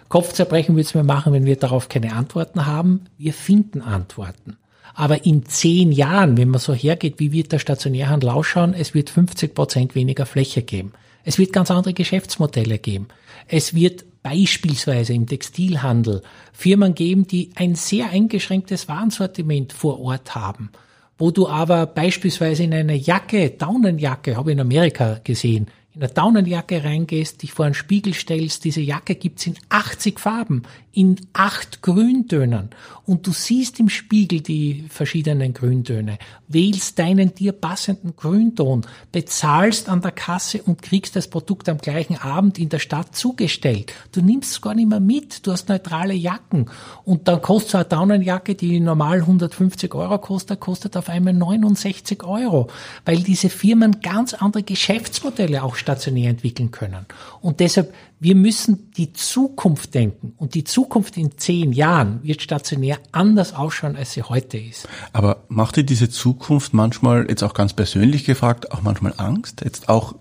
Kopfzerbrechen 0.09 0.75
wird 0.75 0.87
es 0.87 0.95
mir 0.95 1.05
machen, 1.05 1.31
wenn 1.31 1.45
wir 1.45 1.55
darauf 1.55 1.87
keine 1.87 2.13
Antworten 2.13 2.65
haben. 2.65 3.05
Wir 3.17 3.31
finden 3.31 3.81
Antworten. 3.81 4.57
Aber 4.95 5.25
in 5.25 5.45
zehn 5.45 5.91
Jahren, 5.91 6.37
wenn 6.37 6.49
man 6.49 6.59
so 6.59 6.73
hergeht, 6.73 7.19
wie 7.19 7.33
wird 7.33 7.51
der 7.51 7.59
Stationärhandel 7.59 8.29
ausschauen, 8.29 8.73
es 8.73 8.93
wird 8.93 9.09
50 9.09 9.53
Prozent 9.53 9.93
weniger 9.93 10.25
Fläche 10.25 10.63
geben. 10.63 10.93
Es 11.25 11.37
wird 11.37 11.51
ganz 11.51 11.69
andere 11.69 11.93
Geschäftsmodelle 11.93 12.79
geben. 12.79 13.09
Es 13.47 13.73
wird 13.73 14.05
beispielsweise 14.23 15.13
im 15.13 15.27
Textilhandel 15.27 16.21
Firmen 16.53 16.95
geben, 16.95 17.27
die 17.27 17.51
ein 17.55 17.75
sehr 17.75 18.09
eingeschränktes 18.09 18.87
Warensortiment 18.87 19.73
vor 19.73 19.99
Ort 19.99 20.33
haben, 20.33 20.69
wo 21.17 21.29
du 21.29 21.47
aber 21.47 21.85
beispielsweise 21.85 22.63
in 22.63 22.73
eine 22.73 22.95
Jacke, 22.95 23.49
Daunenjacke, 23.49 24.37
habe 24.37 24.51
ich 24.51 24.55
in 24.55 24.61
Amerika 24.61 25.19
gesehen, 25.23 25.67
in 25.95 26.03
eine 26.03 26.11
Daunenjacke 26.11 26.83
reingehst, 26.83 27.41
dich 27.41 27.53
vor 27.53 27.65
einen 27.65 27.73
Spiegel 27.73 28.13
stellst, 28.13 28.65
diese 28.65 28.81
Jacke 28.81 29.15
gibt's 29.15 29.47
in 29.47 29.55
80 29.69 30.19
Farben, 30.19 30.63
in 30.91 31.17
acht 31.33 31.81
Grüntönen 31.81 32.69
und 33.05 33.27
du 33.27 33.31
siehst 33.31 33.79
im 33.79 33.89
Spiegel 33.89 34.39
die 34.41 34.85
verschiedenen 34.89 35.53
Grüntöne, 35.53 36.17
wählst 36.47 36.97
deinen 36.99 37.35
dir 37.35 37.51
passenden 37.51 38.15
Grünton, 38.15 38.85
bezahlst 39.11 39.89
an 39.89 40.01
der 40.01 40.11
Kasse 40.11 40.63
und 40.63 40.81
kriegst 40.81 41.15
das 41.15 41.27
Produkt 41.27 41.69
am 41.69 41.77
gleichen 41.77 42.17
Abend 42.17 42.57
in 42.59 42.69
der 42.69 42.79
Stadt 42.79 43.15
zugestellt. 43.15 43.93
Du 44.13 44.21
nimmst 44.21 44.51
es 44.51 44.61
gar 44.61 44.73
nicht 44.73 44.89
mehr 44.89 45.01
mit, 45.01 45.45
du 45.45 45.51
hast 45.51 45.69
neutrale 45.69 46.13
Jacken 46.13 46.69
und 47.03 47.27
dann 47.27 47.41
kostet 47.41 47.71
so 47.71 47.77
eine 47.77 47.87
Daunenjacke, 47.87 48.55
die 48.55 48.79
normal 48.79 49.19
150 49.19 49.93
Euro 49.93 50.17
kostet, 50.17 50.59
kostet 50.59 50.95
auf 50.97 51.09
einmal 51.09 51.33
69 51.33 52.23
Euro, 52.23 52.67
weil 53.05 53.17
diese 53.17 53.49
Firmen 53.49 53.99
ganz 54.01 54.33
andere 54.33 54.63
Geschäftsmodelle 54.63 55.63
auch 55.63 55.75
stationär 55.85 56.31
entwickeln 56.31 56.71
können. 56.71 57.05
Und 57.41 57.59
deshalb, 57.59 57.93
wir 58.19 58.35
müssen 58.35 58.91
die 58.97 59.13
Zukunft 59.13 59.93
denken. 59.93 60.33
Und 60.37 60.55
die 60.55 60.63
Zukunft 60.63 61.15
in 61.15 61.37
zehn 61.37 61.73
Jahren 61.73 62.23
wird 62.23 62.41
stationär 62.41 62.97
anders 63.11 63.53
ausschauen, 63.53 63.95
als 63.95 64.13
sie 64.13 64.23
heute 64.23 64.57
ist. 64.57 64.87
Aber 65.13 65.43
macht 65.47 65.75
dir 65.75 65.83
diese 65.83 66.09
Zukunft 66.09 66.73
manchmal, 66.73 67.29
jetzt 67.29 67.43
auch 67.43 67.53
ganz 67.53 67.73
persönlich 67.73 68.25
gefragt, 68.25 68.71
auch 68.71 68.81
manchmal 68.81 69.13
Angst? 69.17 69.61
Jetzt 69.63 69.87
auch 69.87 70.15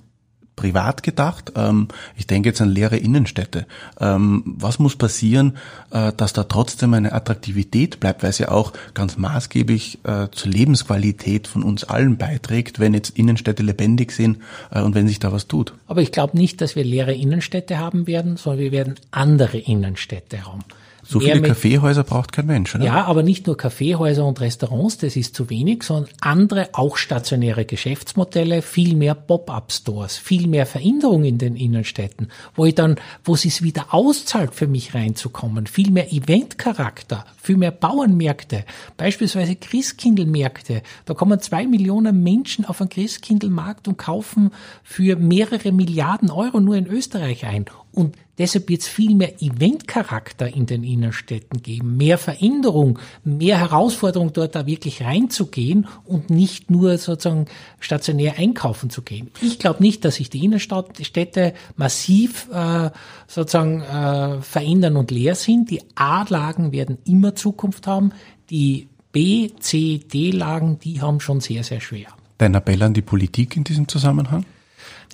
privat 0.56 1.02
gedacht. 1.02 1.52
Ähm, 1.56 1.88
ich 2.16 2.26
denke 2.26 2.48
jetzt 2.48 2.60
an 2.60 2.70
leere 2.70 2.96
Innenstädte. 2.96 3.66
Ähm, 4.00 4.42
was 4.46 4.78
muss 4.78 4.96
passieren, 4.96 5.56
äh, 5.90 6.12
dass 6.16 6.32
da 6.32 6.44
trotzdem 6.44 6.94
eine 6.94 7.12
Attraktivität 7.12 8.00
bleibt, 8.00 8.22
weil 8.22 8.30
es 8.30 8.38
ja 8.38 8.50
auch 8.50 8.72
ganz 8.94 9.16
maßgeblich 9.16 9.98
äh, 10.04 10.28
zur 10.30 10.50
Lebensqualität 10.50 11.46
von 11.46 11.62
uns 11.62 11.84
allen 11.84 12.16
beiträgt, 12.16 12.78
wenn 12.78 12.94
jetzt 12.94 13.18
Innenstädte 13.18 13.62
lebendig 13.62 14.12
sind 14.12 14.38
äh, 14.70 14.80
und 14.80 14.94
wenn 14.94 15.08
sich 15.08 15.18
da 15.18 15.32
was 15.32 15.48
tut. 15.48 15.74
Aber 15.86 16.02
ich 16.02 16.12
glaube 16.12 16.36
nicht, 16.36 16.60
dass 16.60 16.76
wir 16.76 16.84
leere 16.84 17.14
Innenstädte 17.14 17.78
haben 17.78 18.06
werden, 18.06 18.36
sondern 18.36 18.60
wir 18.60 18.72
werden 18.72 18.94
andere 19.10 19.58
Innenstädte 19.58 20.46
haben. 20.46 20.64
So 21.06 21.20
viele 21.20 21.42
Kaffeehäuser 21.42 22.02
braucht 22.02 22.32
kein 22.32 22.46
Mensch, 22.46 22.74
oder? 22.74 22.84
Ja, 22.84 23.04
aber 23.04 23.22
nicht 23.22 23.46
nur 23.46 23.56
Kaffeehäuser 23.56 24.24
und 24.24 24.40
Restaurants, 24.40 24.98
das 24.98 25.16
ist 25.16 25.34
zu 25.34 25.50
wenig, 25.50 25.82
sondern 25.82 26.10
andere, 26.20 26.68
auch 26.72 26.96
stationäre 26.96 27.64
Geschäftsmodelle, 27.64 28.62
viel 28.62 28.96
mehr 28.96 29.14
Pop-up-Stores, 29.14 30.16
viel 30.16 30.46
mehr 30.46 30.66
Veränderung 30.66 31.24
in 31.24 31.38
den 31.38 31.56
Innenstädten, 31.56 32.28
wo 32.54 32.64
ich 32.64 32.74
dann, 32.74 32.96
wo 33.22 33.34
es 33.34 33.62
wieder 33.62 33.92
auszahlt, 33.92 34.54
für 34.54 34.66
mich 34.66 34.94
reinzukommen, 34.94 35.66
viel 35.66 35.90
mehr 35.90 36.12
Eventcharakter, 36.12 37.24
viel 37.36 37.56
mehr 37.56 37.70
Bauernmärkte, 37.70 38.64
beispielsweise 38.96 39.56
Christkindlmärkte. 39.56 40.82
Da 41.04 41.14
kommen 41.14 41.40
zwei 41.40 41.66
Millionen 41.66 42.22
Menschen 42.22 42.64
auf 42.64 42.80
einen 42.80 42.90
Christkindlmarkt 42.90 43.86
und 43.88 43.98
kaufen 43.98 44.50
für 44.82 45.16
mehrere 45.16 45.72
Milliarden 45.72 46.30
Euro 46.30 46.60
nur 46.60 46.76
in 46.76 46.86
Österreich 46.86 47.44
ein. 47.44 47.66
Und 47.92 48.16
deshalb 48.38 48.68
wird 48.68 48.82
es 48.82 48.88
viel 48.88 49.14
mehr 49.14 49.40
Eventcharakter 49.42 50.48
in 50.48 50.66
den 50.66 50.84
Innenstädten 50.84 51.62
geben, 51.62 51.96
mehr 51.96 52.18
Veränderung, 52.18 52.98
mehr 53.24 53.58
Herausforderung 53.58 54.32
dort 54.32 54.54
da 54.54 54.66
wirklich 54.66 55.02
reinzugehen 55.02 55.86
und 56.04 56.30
nicht 56.30 56.70
nur 56.70 56.98
sozusagen 56.98 57.46
stationär 57.80 58.38
einkaufen 58.38 58.90
zu 58.90 59.02
gehen. 59.02 59.30
Ich 59.40 59.58
glaube 59.58 59.82
nicht, 59.82 60.04
dass 60.04 60.16
sich 60.16 60.30
die 60.30 60.44
Innenstädte 60.44 61.54
massiv 61.76 62.48
äh, 62.52 62.90
sozusagen 63.26 63.82
äh, 63.82 64.42
verändern 64.42 64.96
und 64.96 65.10
leer 65.10 65.34
sind. 65.34 65.70
Die 65.70 65.82
A-Lagen 65.94 66.72
werden 66.72 66.98
immer 67.04 67.34
Zukunft 67.34 67.86
haben. 67.86 68.12
Die 68.50 68.88
B, 69.12 69.50
C, 69.60 69.98
D-Lagen, 69.98 70.80
die 70.80 71.00
haben 71.00 71.20
schon 71.20 71.40
sehr, 71.40 71.62
sehr 71.62 71.80
schwer. 71.80 72.08
Dein 72.38 72.54
Appell 72.54 72.82
an 72.82 72.94
die 72.94 73.02
Politik 73.02 73.56
in 73.56 73.62
diesem 73.62 73.86
Zusammenhang? 73.86 74.44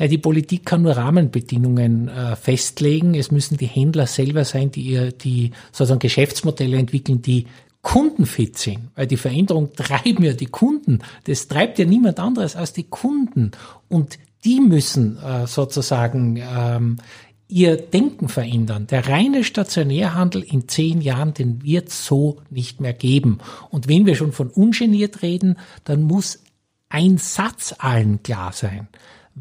Ja, 0.01 0.09
die 0.09 0.17
Politik 0.17 0.65
kann 0.65 0.81
nur 0.81 0.97
Rahmenbedingungen 0.97 2.09
äh, 2.09 2.35
festlegen. 2.35 3.15
Es 3.15 3.31
müssen 3.31 3.59
die 3.59 3.67
Händler 3.67 4.07
selber 4.07 4.47
sein, 4.47 4.71
die 4.71 4.81
ihr, 4.81 5.13
die 5.13 5.51
sozusagen 5.73 5.99
Geschäftsmodelle 5.99 6.79
entwickeln, 6.79 7.21
die 7.21 7.47
kundenfit 7.83 8.57
sind, 8.57 8.79
weil 8.95 9.07
die 9.07 9.19
Veränderung 9.19 9.73
treiben 9.77 10.25
ja 10.25 10.33
die 10.33 10.47
Kunden. 10.47 11.01
Das 11.25 11.49
treibt 11.49 11.79
ja 11.79 11.85
niemand 11.85 12.19
anderes 12.19 12.57
als 12.57 12.73
die 12.73 12.85
Kunden. 12.85 13.51
Und 13.91 14.19
die 14.43 14.61
müssen 14.61 15.19
äh, 15.19 15.47
sozusagen 15.47 16.37
ähm, 16.43 16.97
ihr 17.47 17.77
Denken 17.77 18.31
verändern. 18.31 18.87
Der 18.87 19.07
reine 19.07 19.45
Stationärhandel 19.45 20.43
in 20.43 20.67
zehn 20.67 21.03
Jahren, 21.03 21.35
den 21.35 21.63
wird 21.63 21.91
so 21.91 22.39
nicht 22.49 22.81
mehr 22.81 22.95
geben. 22.95 23.41
Und 23.69 23.87
wenn 23.87 24.07
wir 24.07 24.15
schon 24.15 24.33
von 24.33 24.49
ungeniert 24.49 25.21
reden, 25.21 25.59
dann 25.85 26.05
muss 26.05 26.43
ein 26.89 27.19
Satz 27.19 27.75
allen 27.77 28.23
klar 28.23 28.53
sein. 28.53 28.89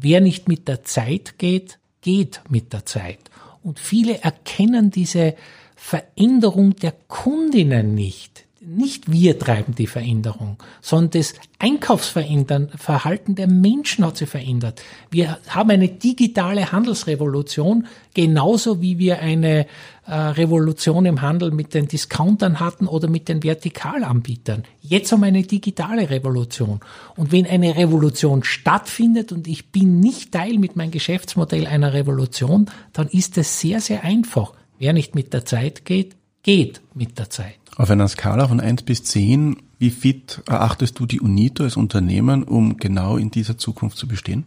Wer 0.02 0.20
nicht 0.20 0.48
mit 0.48 0.66
der 0.66 0.82
Zeit 0.84 1.38
geht, 1.38 1.78
geht 2.00 2.40
mit 2.48 2.72
der 2.72 2.86
Zeit. 2.86 3.18
Und 3.62 3.78
viele 3.78 4.22
erkennen 4.22 4.90
diese 4.90 5.34
Veränderung 5.76 6.74
der 6.76 6.92
Kundinnen 7.08 7.94
nicht 7.94 8.29
nicht 8.62 9.10
wir 9.10 9.38
treiben 9.38 9.74
die 9.74 9.86
Veränderung, 9.86 10.58
sondern 10.82 11.20
das 11.20 11.32
Einkaufsverhalten 11.58 13.34
der 13.34 13.46
Menschen 13.46 14.04
hat 14.04 14.18
sich 14.18 14.28
verändert. 14.28 14.82
Wir 15.10 15.38
haben 15.48 15.70
eine 15.70 15.88
digitale 15.88 16.70
Handelsrevolution, 16.70 17.86
genauso 18.12 18.82
wie 18.82 18.98
wir 18.98 19.20
eine 19.20 19.66
äh, 20.06 20.14
Revolution 20.14 21.06
im 21.06 21.22
Handel 21.22 21.52
mit 21.52 21.72
den 21.72 21.88
Discountern 21.88 22.60
hatten 22.60 22.86
oder 22.86 23.08
mit 23.08 23.30
den 23.30 23.40
Vertikalanbietern. 23.40 24.64
Jetzt 24.82 25.10
haben 25.10 25.20
wir 25.20 25.28
eine 25.28 25.44
digitale 25.44 26.10
Revolution. 26.10 26.80
Und 27.16 27.32
wenn 27.32 27.46
eine 27.46 27.76
Revolution 27.76 28.44
stattfindet 28.44 29.32
und 29.32 29.48
ich 29.48 29.72
bin 29.72 30.00
nicht 30.00 30.32
Teil 30.32 30.58
mit 30.58 30.76
meinem 30.76 30.90
Geschäftsmodell 30.90 31.66
einer 31.66 31.94
Revolution, 31.94 32.70
dann 32.92 33.08
ist 33.08 33.38
es 33.38 33.58
sehr, 33.58 33.80
sehr 33.80 34.04
einfach. 34.04 34.52
Wer 34.78 34.92
nicht 34.92 35.14
mit 35.14 35.32
der 35.32 35.46
Zeit 35.46 35.86
geht, 35.86 36.16
geht 36.42 36.82
mit 36.94 37.18
der 37.18 37.30
Zeit. 37.30 37.54
Auf 37.80 37.90
einer 37.90 38.08
Skala 38.08 38.46
von 38.46 38.60
1 38.60 38.82
bis 38.82 39.04
10, 39.04 39.56
wie 39.78 39.88
fit 39.88 40.42
erachtest 40.46 40.98
du 40.98 41.06
die 41.06 41.18
UNITO 41.18 41.62
als 41.62 41.78
Unternehmen, 41.78 42.42
um 42.42 42.76
genau 42.76 43.16
in 43.16 43.30
dieser 43.30 43.56
Zukunft 43.56 43.96
zu 43.96 44.06
bestehen? 44.06 44.44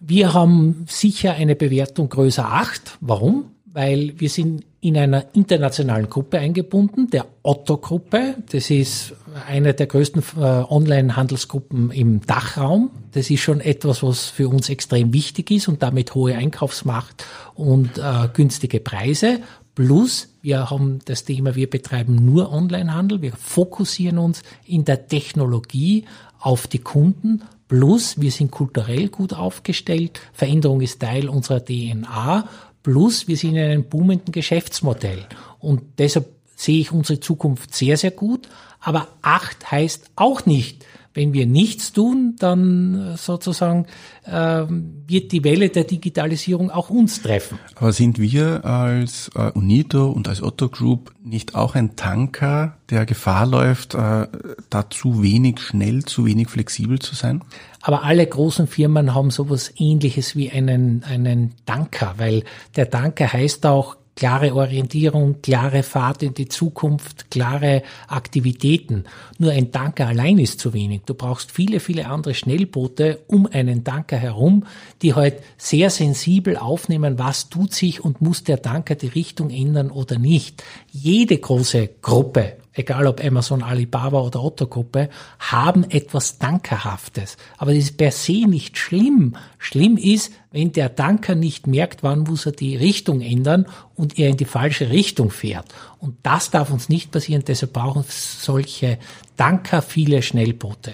Wir 0.00 0.34
haben 0.34 0.84
sicher 0.86 1.32
eine 1.32 1.56
Bewertung 1.56 2.10
größer 2.10 2.46
8. 2.46 2.98
Warum? 3.00 3.46
Weil 3.64 4.20
wir 4.20 4.28
sind 4.28 4.66
in 4.82 4.98
einer 4.98 5.34
internationalen 5.34 6.10
Gruppe 6.10 6.40
eingebunden, 6.40 7.08
der 7.08 7.24
Otto-Gruppe. 7.42 8.34
Das 8.50 8.68
ist 8.68 9.14
eine 9.48 9.72
der 9.72 9.86
größten 9.86 10.22
äh, 10.36 10.40
Online-Handelsgruppen 10.40 11.90
im 11.90 12.20
Dachraum. 12.26 12.90
Das 13.12 13.30
ist 13.30 13.40
schon 13.40 13.60
etwas, 13.60 14.02
was 14.02 14.26
für 14.26 14.50
uns 14.50 14.68
extrem 14.68 15.14
wichtig 15.14 15.52
ist 15.52 15.68
und 15.68 15.82
damit 15.82 16.14
hohe 16.14 16.34
Einkaufsmacht 16.34 17.24
und 17.54 17.96
äh, 17.96 18.28
günstige 18.34 18.80
Preise. 18.80 19.38
Plus, 19.74 20.28
wir 20.42 20.70
haben 20.70 20.98
das 21.06 21.24
Thema, 21.24 21.54
wir 21.54 21.68
betreiben 21.68 22.14
nur 22.14 22.52
Onlinehandel. 22.52 23.22
Wir 23.22 23.32
fokussieren 23.32 24.18
uns 24.18 24.42
in 24.66 24.84
der 24.84 25.08
Technologie 25.08 26.04
auf 26.38 26.66
die 26.66 26.80
Kunden. 26.80 27.42
Plus, 27.68 28.20
wir 28.20 28.30
sind 28.30 28.50
kulturell 28.50 29.08
gut 29.08 29.32
aufgestellt. 29.32 30.20
Veränderung 30.34 30.82
ist 30.82 31.00
Teil 31.00 31.28
unserer 31.28 31.64
DNA. 31.64 32.46
Plus, 32.82 33.28
wir 33.28 33.36
sind 33.36 33.56
in 33.56 33.62
einem 33.62 33.84
boomenden 33.84 34.32
Geschäftsmodell. 34.32 35.24
Und 35.58 35.82
deshalb 35.98 36.26
sehe 36.62 36.80
ich 36.80 36.92
unsere 36.92 37.20
Zukunft 37.20 37.74
sehr, 37.74 37.96
sehr 37.96 38.12
gut. 38.12 38.48
Aber 38.80 39.08
acht 39.22 39.70
heißt 39.70 40.10
auch 40.16 40.46
nicht, 40.46 40.84
wenn 41.14 41.32
wir 41.32 41.46
nichts 41.46 41.92
tun, 41.92 42.36
dann 42.38 43.12
äh, 43.12 43.16
sozusagen 43.16 43.86
äh, 44.24 44.64
wird 45.06 45.32
die 45.32 45.44
Welle 45.44 45.68
der 45.68 45.84
Digitalisierung 45.84 46.70
auch 46.70 46.88
uns 46.90 47.20
treffen. 47.22 47.58
Aber 47.74 47.92
sind 47.92 48.18
wir 48.18 48.64
als 48.64 49.30
äh, 49.34 49.50
UNITO 49.50 50.10
und 50.10 50.28
als 50.28 50.42
Otto 50.42 50.68
Group 50.68 51.12
nicht 51.22 51.54
auch 51.54 51.74
ein 51.74 51.96
Tanker, 51.96 52.78
der 52.88 53.04
Gefahr 53.04 53.46
läuft, 53.46 53.94
äh, 53.94 54.26
da 54.70 54.90
zu 54.90 55.22
wenig 55.22 55.60
schnell, 55.60 56.04
zu 56.04 56.24
wenig 56.24 56.48
flexibel 56.48 56.98
zu 56.98 57.14
sein? 57.14 57.42
Aber 57.82 58.04
alle 58.04 58.26
großen 58.26 58.66
Firmen 58.66 59.14
haben 59.14 59.30
sowas 59.30 59.72
ähnliches 59.76 60.34
wie 60.34 60.50
einen, 60.50 61.04
einen 61.04 61.52
Tanker, 61.66 62.14
weil 62.16 62.44
der 62.76 62.88
Tanker 62.88 63.32
heißt 63.32 63.66
auch 63.66 63.96
klare 64.14 64.54
Orientierung, 64.54 65.42
klare 65.42 65.82
Fahrt 65.82 66.22
in 66.22 66.34
die 66.34 66.48
Zukunft, 66.48 67.30
klare 67.30 67.82
Aktivitäten. 68.08 69.04
Nur 69.38 69.52
ein 69.52 69.72
Tanker 69.72 70.08
allein 70.08 70.38
ist 70.38 70.60
zu 70.60 70.72
wenig. 70.72 71.02
Du 71.06 71.14
brauchst 71.14 71.50
viele, 71.50 71.80
viele 71.80 72.06
andere 72.06 72.34
Schnellboote 72.34 73.20
um 73.26 73.46
einen 73.46 73.84
Tanker 73.84 74.16
herum, 74.16 74.64
die 75.00 75.14
halt 75.14 75.42
sehr 75.56 75.90
sensibel 75.90 76.56
aufnehmen, 76.56 77.18
was 77.18 77.48
tut 77.48 77.72
sich 77.72 78.04
und 78.04 78.20
muss 78.20 78.44
der 78.44 78.62
Tanker 78.62 78.94
die 78.94 79.08
Richtung 79.08 79.50
ändern 79.50 79.90
oder 79.90 80.18
nicht. 80.18 80.62
Jede 80.90 81.38
große 81.38 81.88
Gruppe 82.02 82.56
egal 82.74 83.06
ob 83.06 83.24
Amazon, 83.24 83.62
Alibaba 83.62 84.20
oder 84.20 84.42
Otto 84.42 84.66
Gruppe, 84.66 85.08
haben 85.38 85.84
etwas 85.90 86.38
Dankerhaftes. 86.38 87.36
Aber 87.58 87.74
das 87.74 87.84
ist 87.84 87.96
per 87.96 88.10
se 88.10 88.46
nicht 88.46 88.78
schlimm. 88.78 89.36
Schlimm 89.58 89.96
ist, 89.96 90.32
wenn 90.50 90.72
der 90.72 90.88
Danker 90.88 91.34
nicht 91.34 91.66
merkt, 91.66 92.02
wann 92.02 92.20
muss 92.20 92.46
er 92.46 92.52
die 92.52 92.76
Richtung 92.76 93.20
ändern 93.20 93.66
und 93.94 94.18
er 94.18 94.28
in 94.28 94.36
die 94.36 94.44
falsche 94.44 94.90
Richtung 94.90 95.30
fährt. 95.30 95.66
Und 95.98 96.16
das 96.22 96.50
darf 96.50 96.70
uns 96.70 96.88
nicht 96.88 97.10
passieren, 97.10 97.44
deshalb 97.46 97.72
brauchen 97.72 98.04
solche 98.08 98.98
Danker 99.36 99.82
viele 99.82 100.22
Schnellboote. 100.22 100.92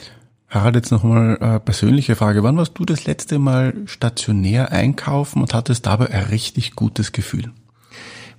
Harald, 0.50 0.76
jetzt 0.76 0.90
nochmal 0.90 1.36
äh, 1.40 1.60
persönliche 1.60 2.16
Frage. 2.16 2.42
Wann 2.42 2.56
warst 2.56 2.78
du 2.78 2.86
das 2.86 3.04
letzte 3.04 3.38
Mal 3.38 3.74
stationär 3.84 4.72
einkaufen 4.72 5.42
und 5.42 5.52
hattest 5.52 5.84
dabei 5.84 6.10
ein 6.10 6.24
richtig 6.24 6.74
gutes 6.74 7.12
Gefühl? 7.12 7.52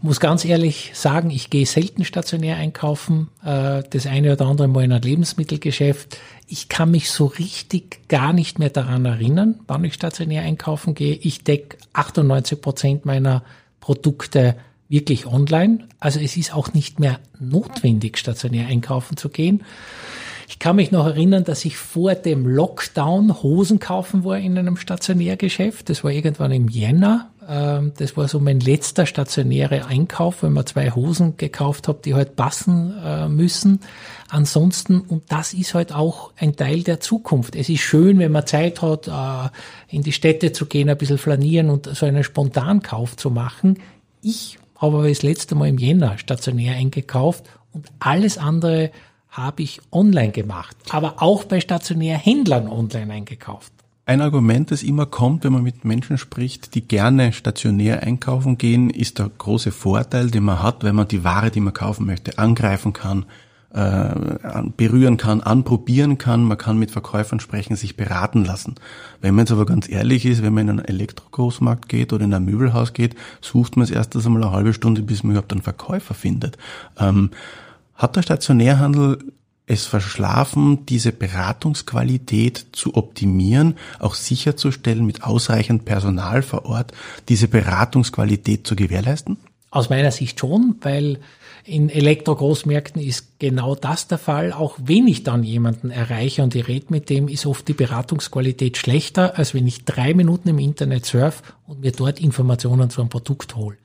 Muss 0.02 0.20
ganz 0.20 0.46
ehrlich 0.46 0.92
sagen, 0.94 1.30
ich 1.30 1.50
gehe 1.50 1.66
selten 1.66 2.06
stationär 2.06 2.56
einkaufen, 2.56 3.30
äh, 3.44 3.84
das 3.90 4.08
eine 4.08 4.34
oder 4.34 4.46
andere 4.46 4.68
Mal 4.68 4.86
in 4.86 4.94
ein 4.94 5.02
Lebensmittelgeschäft. 5.02 6.18
Ich 6.48 6.70
kann 6.70 6.92
mich 6.92 7.12
so 7.12 7.26
richtig 7.26 8.08
gar 8.08 8.32
nicht 8.32 8.60
mehr 8.60 8.70
daran 8.70 9.06
erinnern, 9.06 9.60
wann 9.68 9.84
ich 9.84 9.94
stationär 9.94 10.44
einkaufen 10.44 10.96
gehe. 10.96 11.16
Ich 11.16 11.44
decke 11.44 11.78
98 11.94 12.62
Prozent 12.62 13.06
meiner 13.06 13.44
Produkte 13.82 14.56
wirklich 14.88 15.28
online. 15.28 15.88
Also 16.00 16.20
es 16.20 16.38
ist 16.38 16.54
auch 16.54 16.74
nicht 16.74 17.00
mehr 17.00 17.20
notwendig, 17.40 18.18
stationär 18.18 18.68
einkaufen 18.68 19.18
zu 19.18 19.30
gehen. 19.30 19.64
Ich 20.48 20.58
kann 20.58 20.78
mich 20.78 20.92
noch 20.92 21.06
erinnern, 21.06 21.44
dass 21.44 21.64
ich 21.64 21.78
vor 21.78 22.16
dem 22.16 22.48
Lockdown 22.48 23.44
Hosen 23.44 23.80
kaufen 23.80 24.24
war 24.24 24.40
in 24.40 24.58
einem 24.58 24.78
Stationärgeschäft. 24.78 25.90
Das 25.90 26.04
war 26.04 26.12
irgendwann 26.12 26.52
im 26.52 26.68
Jänner. 26.68 27.30
Ähm, 27.50 27.94
das 27.98 28.16
war 28.16 28.28
so 28.28 28.40
mein 28.40 28.60
letzter 28.60 29.08
stationärer 29.08 29.88
Einkauf, 29.88 30.44
wenn 30.44 30.54
man 30.54 30.68
zwei 30.68 30.92
Hosen 30.92 31.36
gekauft 31.38 31.88
habe, 31.88 32.00
die 32.06 32.14
halt 32.14 32.36
passen 32.36 32.94
äh, 33.04 33.28
müssen. 33.28 33.80
Ansonsten, 34.30 35.02
und 35.02 35.24
das 35.30 35.54
ist 35.54 35.74
halt 35.74 35.92
auch 35.92 36.32
ein 36.38 36.56
Teil 36.56 36.84
der 36.84 37.00
Zukunft. 37.00 37.56
Es 37.56 37.68
ist 37.68 37.82
schön, 37.82 38.20
wenn 38.20 38.32
man 38.32 38.46
Zeit 38.46 38.84
hat, 38.84 39.08
äh, 39.08 39.50
in 39.96 40.04
die 40.04 40.12
Städte 40.12 40.52
zu 40.52 40.68
gehen, 40.68 40.90
ein 40.90 40.98
bisschen 40.98 41.18
flanieren 41.18 41.72
und 41.72 41.88
so 41.88 42.06
einen 42.06 42.24
Spontankauf 42.24 43.18
zu 43.18 43.32
machen. 43.32 43.80
Ich 44.22 44.60
habe 44.76 44.98
aber 44.98 45.10
das 45.10 45.24
letzte 45.24 45.56
Mal 45.56 45.70
im 45.70 45.80
Jänner 45.80 46.20
stationär 46.20 46.76
eingekauft 46.76 47.46
und 47.74 47.88
alles 48.00 48.38
andere 48.38 48.92
habe 49.30 49.64
ich 49.64 49.82
online 49.92 50.32
gemacht, 50.32 50.76
aber 50.90 51.22
auch 51.22 51.44
bei 51.44 51.60
Stationärhändlern 51.60 52.68
online 52.68 53.14
eingekauft. 53.14 53.72
Ein 54.10 54.22
Argument, 54.22 54.72
das 54.72 54.82
immer 54.82 55.06
kommt, 55.06 55.44
wenn 55.44 55.54
man 55.54 55.62
mit 55.62 55.86
Menschen 55.86 56.18
spricht, 56.18 56.74
die 56.74 56.82
gerne 56.82 57.32
stationär 57.32 58.02
einkaufen 58.02 58.58
gehen, 58.58 58.90
ist 58.90 59.20
der 59.20 59.30
große 59.30 59.72
Vorteil, 59.72 60.32
den 60.32 60.46
man 60.46 60.64
hat, 60.64 60.84
wenn 60.84 60.96
man 60.96 61.08
die 61.08 61.24
Ware, 61.24 61.52
die 61.52 61.60
man 61.60 61.76
kaufen 61.76 62.08
möchte, 62.08 62.40
angreifen 62.40 62.92
kann, 62.92 63.28
äh, 63.72 64.10
berühren 64.76 65.18
kann, 65.18 65.42
anprobieren 65.42 66.18
kann, 66.18 66.44
man 66.44 66.58
kann 66.58 66.80
mit 66.80 66.90
Verkäufern 66.90 67.40
sprechen, 67.40 67.76
sich 67.76 67.98
beraten 67.98 68.44
lassen. 68.46 68.74
Wenn 69.22 69.36
man 69.36 69.46
jetzt 69.46 69.52
aber 69.52 69.68
ganz 69.68 69.88
ehrlich 69.88 70.26
ist, 70.26 70.42
wenn 70.42 70.56
man 70.56 70.64
in 70.64 70.80
einen 70.80 70.86
Elektrogroßmarkt 70.86 71.88
geht 71.88 72.12
oder 72.12 72.26
in 72.26 72.34
ein 72.34 72.46
Möbelhaus 72.46 72.94
geht, 72.94 73.16
sucht 73.42 73.78
man 73.78 73.84
es 73.84 73.92
erst 73.92 74.16
einmal 74.16 74.42
eine 74.42 74.52
halbe 74.52 74.74
Stunde, 74.74 75.04
bis 75.04 75.22
man 75.22 75.34
überhaupt 75.34 75.52
einen 75.54 75.62
Verkäufer 75.62 76.16
findet. 76.16 76.58
Ähm, 76.98 77.30
hat 77.94 78.16
der 78.16 78.24
Stationärhandel 78.24 79.20
es 79.70 79.86
verschlafen, 79.86 80.86
diese 80.88 81.12
Beratungsqualität 81.12 82.66
zu 82.72 82.96
optimieren, 82.96 83.78
auch 84.00 84.16
sicherzustellen, 84.16 85.06
mit 85.06 85.24
ausreichend 85.24 85.86
Personal 85.86 86.42
vor 86.42 86.66
Ort 86.66 86.92
diese 87.30 87.48
Beratungsqualität 87.48 88.66
zu 88.66 88.76
gewährleisten? 88.76 89.38
Aus 89.72 89.90
meiner 89.90 90.12
Sicht 90.12 90.40
schon, 90.40 90.76
weil 90.82 91.20
in 91.64 91.90
Elektrogroßmärkten 91.90 93.00
ist 93.00 93.38
genau 93.38 93.76
das 93.76 94.08
der 94.08 94.18
Fall. 94.18 94.54
Auch 94.54 94.76
wenn 94.84 95.08
ich 95.08 95.22
dann 95.24 95.44
jemanden 95.44 95.92
erreiche 95.92 96.42
und 96.42 96.56
ich 96.56 96.68
rede 96.68 96.88
mit 96.90 97.12
dem, 97.12 97.28
ist 97.28 97.46
oft 97.46 97.68
die 97.68 97.74
Beratungsqualität 97.74 98.78
schlechter, 98.78 99.38
als 99.38 99.54
wenn 99.54 99.68
ich 99.68 99.86
drei 99.86 100.16
Minuten 100.16 100.50
im 100.50 100.58
Internet 100.58 101.06
surf 101.06 101.44
und 101.68 101.82
mir 101.82 101.92
dort 101.92 102.20
Informationen 102.20 102.90
zu 102.90 103.02
einem 103.02 103.10
Produkt 103.10 103.56
hole. 103.56 103.78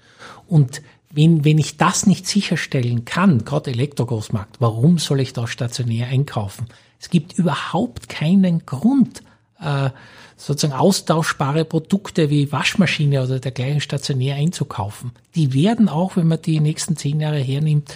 Und 0.46 0.80
wenn, 1.14 1.44
wenn 1.44 1.58
ich 1.58 1.76
das 1.76 2.06
nicht 2.06 2.26
sicherstellen 2.26 3.04
kann, 3.04 3.44
gerade 3.44 3.70
Elektrogroßmarkt, 3.70 4.56
warum 4.60 4.98
soll 4.98 5.20
ich 5.20 5.32
da 5.32 5.46
stationär 5.46 6.08
einkaufen? 6.08 6.66
Es 7.00 7.10
gibt 7.10 7.38
überhaupt 7.38 8.08
keinen 8.08 8.66
Grund, 8.66 9.22
äh, 9.60 9.90
sozusagen 10.36 10.78
austauschbare 10.78 11.64
Produkte 11.64 12.30
wie 12.30 12.50
Waschmaschine 12.50 13.22
oder 13.22 13.38
dergleichen 13.38 13.80
stationär 13.80 14.36
einzukaufen. 14.36 15.12
Die 15.34 15.54
werden 15.54 15.88
auch, 15.88 16.16
wenn 16.16 16.26
man 16.26 16.42
die 16.42 16.60
nächsten 16.60 16.96
zehn 16.96 17.20
Jahre 17.20 17.38
hernimmt, 17.38 17.94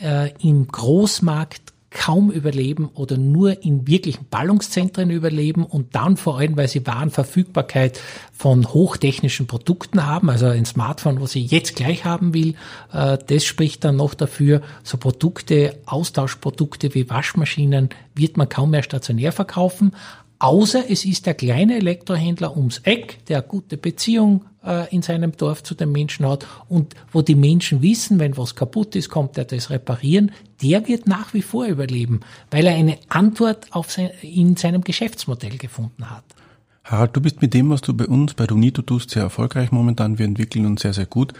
äh, 0.00 0.30
im 0.40 0.66
Großmarkt 0.66 1.72
kaum 1.90 2.30
überleben 2.30 2.88
oder 2.94 3.16
nur 3.16 3.62
in 3.62 3.86
wirklichen 3.86 4.26
Ballungszentren 4.28 5.10
überleben 5.10 5.64
und 5.64 5.94
dann 5.94 6.16
vor 6.16 6.38
allem, 6.38 6.56
weil 6.56 6.68
sie 6.68 6.86
Warenverfügbarkeit 6.86 8.00
von 8.32 8.66
hochtechnischen 8.66 9.46
Produkten 9.46 10.06
haben, 10.06 10.28
also 10.28 10.46
ein 10.46 10.64
Smartphone, 10.64 11.20
was 11.20 11.34
ich 11.36 11.50
jetzt 11.50 11.76
gleich 11.76 12.04
haben 12.04 12.34
will, 12.34 12.54
äh, 12.92 13.18
das 13.26 13.44
spricht 13.44 13.84
dann 13.84 13.96
noch 13.96 14.14
dafür, 14.14 14.62
so 14.82 14.98
Produkte, 14.98 15.78
Austauschprodukte 15.86 16.94
wie 16.94 17.08
Waschmaschinen 17.08 17.90
wird 18.14 18.36
man 18.36 18.48
kaum 18.48 18.70
mehr 18.70 18.82
stationär 18.82 19.32
verkaufen, 19.32 19.92
Außer 20.38 20.84
es 20.90 21.04
ist 21.04 21.26
der 21.26 21.34
kleine 21.34 21.76
Elektrohändler 21.76 22.56
ums 22.56 22.78
Eck, 22.78 23.24
der 23.26 23.38
eine 23.38 23.46
gute 23.46 23.76
Beziehung 23.78 24.44
äh, 24.64 24.94
in 24.94 25.00
seinem 25.00 25.32
Dorf 25.32 25.62
zu 25.62 25.74
den 25.74 25.92
Menschen 25.92 26.26
hat 26.28 26.46
und 26.68 26.94
wo 27.10 27.22
die 27.22 27.34
Menschen 27.34 27.80
wissen, 27.80 28.18
wenn 28.18 28.36
was 28.36 28.54
kaputt 28.54 28.96
ist, 28.96 29.08
kommt 29.08 29.38
er 29.38 29.44
das 29.44 29.70
reparieren. 29.70 30.32
Der 30.62 30.86
wird 30.88 31.06
nach 31.06 31.32
wie 31.32 31.42
vor 31.42 31.66
überleben, 31.66 32.20
weil 32.50 32.66
er 32.66 32.74
eine 32.74 32.98
Antwort 33.08 33.68
auf 33.70 33.90
sein, 33.90 34.10
in 34.20 34.56
seinem 34.56 34.82
Geschäftsmodell 34.82 35.56
gefunden 35.56 36.10
hat. 36.10 36.24
Harald, 36.84 37.16
du 37.16 37.20
bist 37.20 37.42
mit 37.42 37.52
dem, 37.52 37.70
was 37.70 37.80
du 37.80 37.94
bei 37.94 38.06
uns 38.06 38.34
bei 38.34 38.46
Donito 38.46 38.80
tust, 38.80 39.10
sehr 39.10 39.22
erfolgreich 39.22 39.72
momentan. 39.72 40.18
Wir 40.18 40.26
entwickeln 40.26 40.66
uns 40.66 40.82
sehr, 40.82 40.92
sehr 40.92 41.06
gut. 41.06 41.32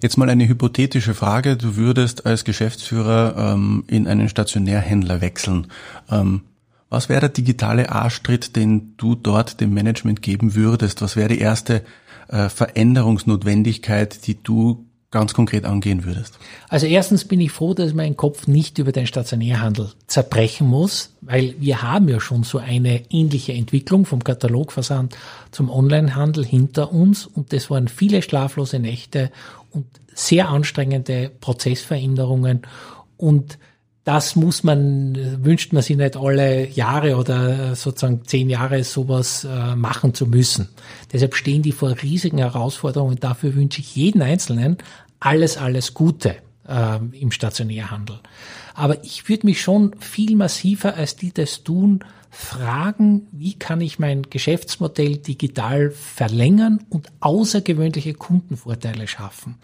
Jetzt 0.00 0.16
mal 0.16 0.30
eine 0.30 0.48
hypothetische 0.48 1.12
Frage. 1.12 1.58
Du 1.58 1.76
würdest 1.76 2.24
als 2.24 2.44
Geschäftsführer 2.44 3.34
ähm, 3.36 3.84
in 3.86 4.06
einen 4.06 4.30
Stationärhändler 4.30 5.20
wechseln. 5.20 5.66
Ähm, 6.10 6.42
was 6.94 7.08
wäre 7.08 7.20
der 7.20 7.28
digitale 7.30 7.90
Arschtritt, 7.90 8.54
den 8.54 8.94
du 8.96 9.16
dort 9.16 9.60
dem 9.60 9.74
Management 9.74 10.22
geben 10.22 10.54
würdest? 10.54 11.02
Was 11.02 11.16
wäre 11.16 11.28
die 11.28 11.40
erste 11.40 11.82
äh, 12.28 12.48
Veränderungsnotwendigkeit, 12.48 14.26
die 14.26 14.40
du 14.40 14.86
ganz 15.10 15.34
konkret 15.34 15.64
angehen 15.64 16.04
würdest? 16.04 16.38
Also 16.68 16.86
erstens 16.86 17.24
bin 17.24 17.40
ich 17.40 17.50
froh, 17.50 17.74
dass 17.74 17.94
mein 17.94 18.16
Kopf 18.16 18.46
nicht 18.46 18.78
über 18.78 18.92
den 18.92 19.06
Stationärhandel 19.06 19.90
zerbrechen 20.06 20.68
muss, 20.68 21.14
weil 21.20 21.54
wir 21.58 21.82
haben 21.82 22.08
ja 22.08 22.20
schon 22.20 22.44
so 22.44 22.58
eine 22.58 23.02
ähnliche 23.10 23.52
Entwicklung 23.52 24.06
vom 24.06 24.22
Katalogversand 24.22 25.16
zum 25.50 25.70
Onlinehandel 25.70 26.44
hinter 26.44 26.92
uns 26.92 27.26
und 27.26 27.52
das 27.52 27.70
waren 27.70 27.88
viele 27.88 28.22
schlaflose 28.22 28.78
Nächte 28.78 29.30
und 29.70 29.86
sehr 30.14 30.48
anstrengende 30.48 31.30
Prozessveränderungen 31.40 32.62
und 33.16 33.58
das 34.04 34.36
muss 34.36 34.62
man, 34.62 35.44
wünscht 35.44 35.72
man 35.72 35.82
sich 35.82 35.96
nicht 35.96 36.16
alle 36.16 36.68
Jahre 36.68 37.16
oder 37.16 37.74
sozusagen 37.74 38.22
zehn 38.26 38.50
Jahre 38.50 38.84
sowas 38.84 39.44
äh, 39.44 39.74
machen 39.74 40.12
zu 40.12 40.26
müssen. 40.26 40.68
Deshalb 41.12 41.34
stehen 41.34 41.62
die 41.62 41.72
vor 41.72 41.96
riesigen 42.02 42.38
Herausforderungen. 42.38 43.18
Dafür 43.18 43.54
wünsche 43.54 43.80
ich 43.80 43.96
jeden 43.96 44.20
Einzelnen 44.20 44.76
alles, 45.20 45.56
alles 45.56 45.94
Gute 45.94 46.36
äh, 46.68 46.98
im 47.18 47.30
Stationärhandel. 47.30 48.20
Aber 48.74 49.02
ich 49.04 49.26
würde 49.28 49.46
mich 49.46 49.62
schon 49.62 49.94
viel 50.00 50.36
massiver, 50.36 50.96
als 50.96 51.16
die 51.16 51.32
das 51.32 51.64
tun, 51.64 52.00
fragen, 52.30 53.28
wie 53.32 53.54
kann 53.54 53.80
ich 53.80 53.98
mein 53.98 54.24
Geschäftsmodell 54.24 55.18
digital 55.18 55.90
verlängern 55.90 56.84
und 56.90 57.10
außergewöhnliche 57.20 58.12
Kundenvorteile 58.12 59.06
schaffen. 59.06 59.56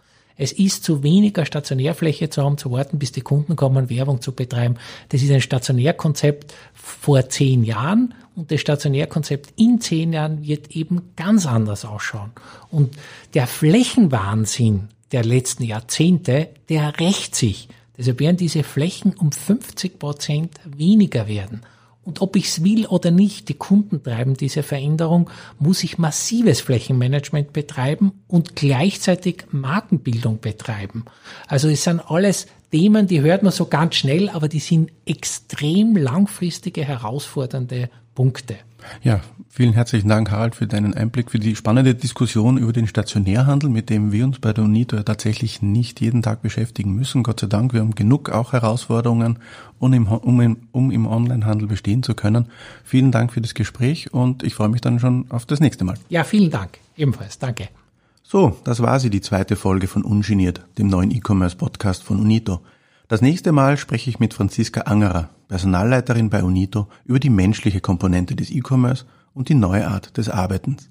Es 0.42 0.53
ist 0.53 0.85
zu 0.85 1.03
weniger 1.03 1.44
Stationärfläche 1.44 2.31
zu 2.31 2.42
haben, 2.42 2.57
zu 2.57 2.72
warten, 2.72 2.98
bis 2.98 3.12
die 3.12 3.20
Kunden 3.20 3.57
kommen, 3.57 3.90
Werbung 3.90 4.22
zu 4.22 4.33
betreiben. 4.33 4.76
Das 5.11 5.20
ist 5.20 5.31
ein 5.31 5.42
Stationärkonzept 5.42 6.55
vor 6.72 7.29
zehn 7.29 7.62
Jahren 7.62 8.14
und 8.35 8.50
das 8.50 8.62
Stationärkonzept 8.62 9.53
in 9.61 9.83
zehn 9.83 10.14
Jahren 10.14 10.46
wird 10.46 10.70
eben 10.70 11.12
ganz 11.14 11.44
anders 11.44 11.85
ausschauen. 11.85 12.31
Und 12.70 12.96
der 13.35 13.46
Flächenwahnsinn 13.46 14.88
der 15.12 15.24
letzten 15.24 15.64
Jahrzehnte, 15.64 16.48
der 16.70 16.98
rächt 16.98 17.35
sich. 17.35 17.68
Deshalb 17.98 18.18
werden 18.20 18.38
diese 18.38 18.62
Flächen 18.62 19.12
um 19.12 19.33
50 19.33 19.98
Prozent 19.98 20.59
weniger 20.64 21.29
werden. 21.29 21.61
Und 22.03 22.23
ob 22.23 22.35
ich 22.37 22.47
es 22.47 22.65
will 22.65 22.87
oder 22.87 23.11
nicht, 23.11 23.49
die 23.49 23.55
Kunden 23.55 24.03
treiben 24.03 24.35
diese 24.35 24.63
Veränderung, 24.63 25.29
muss 25.59 25.85
ich 25.85 25.99
massives 25.99 26.61
Flächenmanagement 26.61 27.53
betreiben 27.53 28.13
und 28.27 28.57
gleichzeitig 28.57 29.45
Markenbildung 29.51 30.41
betreiben. 30.41 31.05
Also 31.47 31.69
es 31.69 31.85
sind 31.85 32.01
alles 32.01 32.47
Themen, 32.71 33.07
die 33.07 33.21
hört 33.21 33.43
man 33.43 33.53
so 33.53 33.67
ganz 33.67 33.97
schnell, 33.97 34.29
aber 34.29 34.49
die 34.49 34.61
sind 34.61 34.93
extrem 35.05 35.97
langfristige, 35.97 36.85
herausfordernde 36.85 37.91
Punkte. 38.15 38.57
Ja, 39.03 39.21
vielen 39.49 39.73
herzlichen 39.73 40.09
Dank, 40.09 40.31
Harald, 40.31 40.55
für 40.55 40.66
deinen 40.66 40.95
Einblick, 40.95 41.31
für 41.31 41.38
die 41.38 41.57
spannende 41.57 41.95
Diskussion 41.95 42.59
über 42.59 42.73
den 42.73 42.87
Stationärhandel, 42.87 43.71
mit 43.71 43.90
dem 43.90 44.12
wir 44.12 44.25
uns 44.25 44.38
bei 44.38 44.53
der 44.53 44.64
UNITO 44.64 45.03
tatsächlich 45.03 45.62
nicht 45.62 46.01
jeden 46.01 46.23
Tag 46.23 46.43
beschäftigen 46.43 46.95
müssen. 46.95 47.23
Gott 47.23 47.40
sei 47.40 47.47
Dank, 47.47 47.73
wir 47.73 47.81
haben 47.81 47.95
genug 47.95 48.31
auch 48.31 48.53
Herausforderungen, 48.53 49.38
um 49.79 49.93
im, 49.93 50.07
um 50.07 50.40
im, 50.40 50.57
um 50.73 50.90
im 50.90 51.07
Onlinehandel 51.07 51.69
bestehen 51.69 52.03
zu 52.03 52.14
können. 52.14 52.47
Vielen 52.85 53.12
Dank 53.12 53.33
für 53.33 53.40
das 53.40 53.55
Gespräch 53.55 54.12
und 54.12 54.43
ich 54.43 54.55
freue 54.55 54.69
mich 54.69 54.81
dann 54.81 55.01
schon 55.01 55.31
auf 55.31 55.47
das 55.47 55.61
nächste 55.61 55.85
Mal. 55.85 55.97
Ja, 56.09 56.25
vielen 56.25 56.51
Dank. 56.51 56.79
Ebenfalls. 56.97 57.38
Danke. 57.38 57.69
So, 58.23 58.57
das 58.62 58.81
war 58.81 59.01
sie, 59.01 59.11
die 59.11 59.21
zweite 59.21 59.57
Folge 59.57 59.88
von 59.88 60.05
Ungeniert, 60.05 60.61
dem 60.79 60.87
neuen 60.87 61.11
E-Commerce-Podcast 61.11 62.05
von 62.05 62.21
UNITO. 62.21 62.61
Das 63.11 63.20
nächste 63.23 63.51
Mal 63.51 63.77
spreche 63.77 64.09
ich 64.09 64.20
mit 64.20 64.35
Franziska 64.35 64.83
Angerer, 64.83 65.31
Personalleiterin 65.49 66.31
bei 66.31 66.44
Unito, 66.44 66.87
über 67.05 67.18
die 67.18 67.29
menschliche 67.29 67.81
Komponente 67.81 68.37
des 68.37 68.53
E-Commerce 68.53 69.05
und 69.35 69.49
die 69.49 69.57
neue 69.57 69.88
Art 69.88 70.16
des 70.16 70.29
Arbeitens. 70.29 70.90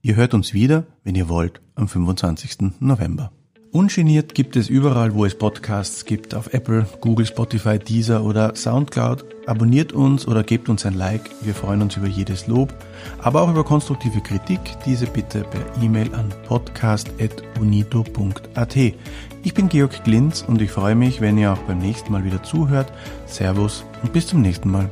Ihr 0.00 0.16
hört 0.16 0.34
uns 0.34 0.54
wieder, 0.54 0.86
wenn 1.04 1.14
ihr 1.14 1.28
wollt, 1.28 1.60
am 1.76 1.86
25. 1.86 2.72
November. 2.80 3.30
Ungeniert 3.70 4.34
gibt 4.34 4.56
es 4.56 4.68
überall, 4.68 5.14
wo 5.14 5.24
es 5.24 5.38
Podcasts 5.38 6.04
gibt, 6.04 6.34
auf 6.34 6.52
Apple, 6.52 6.84
Google, 7.00 7.26
Spotify, 7.26 7.78
Deezer 7.78 8.24
oder 8.24 8.56
Soundcloud. 8.56 9.24
Abonniert 9.46 9.92
uns 9.92 10.26
oder 10.26 10.42
gebt 10.42 10.68
uns 10.68 10.84
ein 10.84 10.94
Like. 10.94 11.30
Wir 11.42 11.54
freuen 11.54 11.80
uns 11.80 11.96
über 11.96 12.08
jedes 12.08 12.48
Lob, 12.48 12.74
aber 13.20 13.40
auch 13.40 13.50
über 13.50 13.62
konstruktive 13.62 14.20
Kritik. 14.20 14.58
Diese 14.84 15.06
bitte 15.06 15.44
per 15.44 15.62
E-Mail 15.80 16.12
an 16.12 16.34
podcast.unito.at. 16.44 18.76
Ich 19.44 19.54
bin 19.54 19.68
Georg 19.68 20.04
Glinz 20.04 20.42
und 20.46 20.62
ich 20.62 20.70
freue 20.70 20.94
mich, 20.94 21.20
wenn 21.20 21.36
ihr 21.36 21.52
auch 21.52 21.58
beim 21.58 21.78
nächsten 21.78 22.12
Mal 22.12 22.24
wieder 22.24 22.42
zuhört. 22.44 22.92
Servus 23.26 23.84
und 24.02 24.12
bis 24.12 24.28
zum 24.28 24.40
nächsten 24.40 24.70
Mal. 24.70 24.88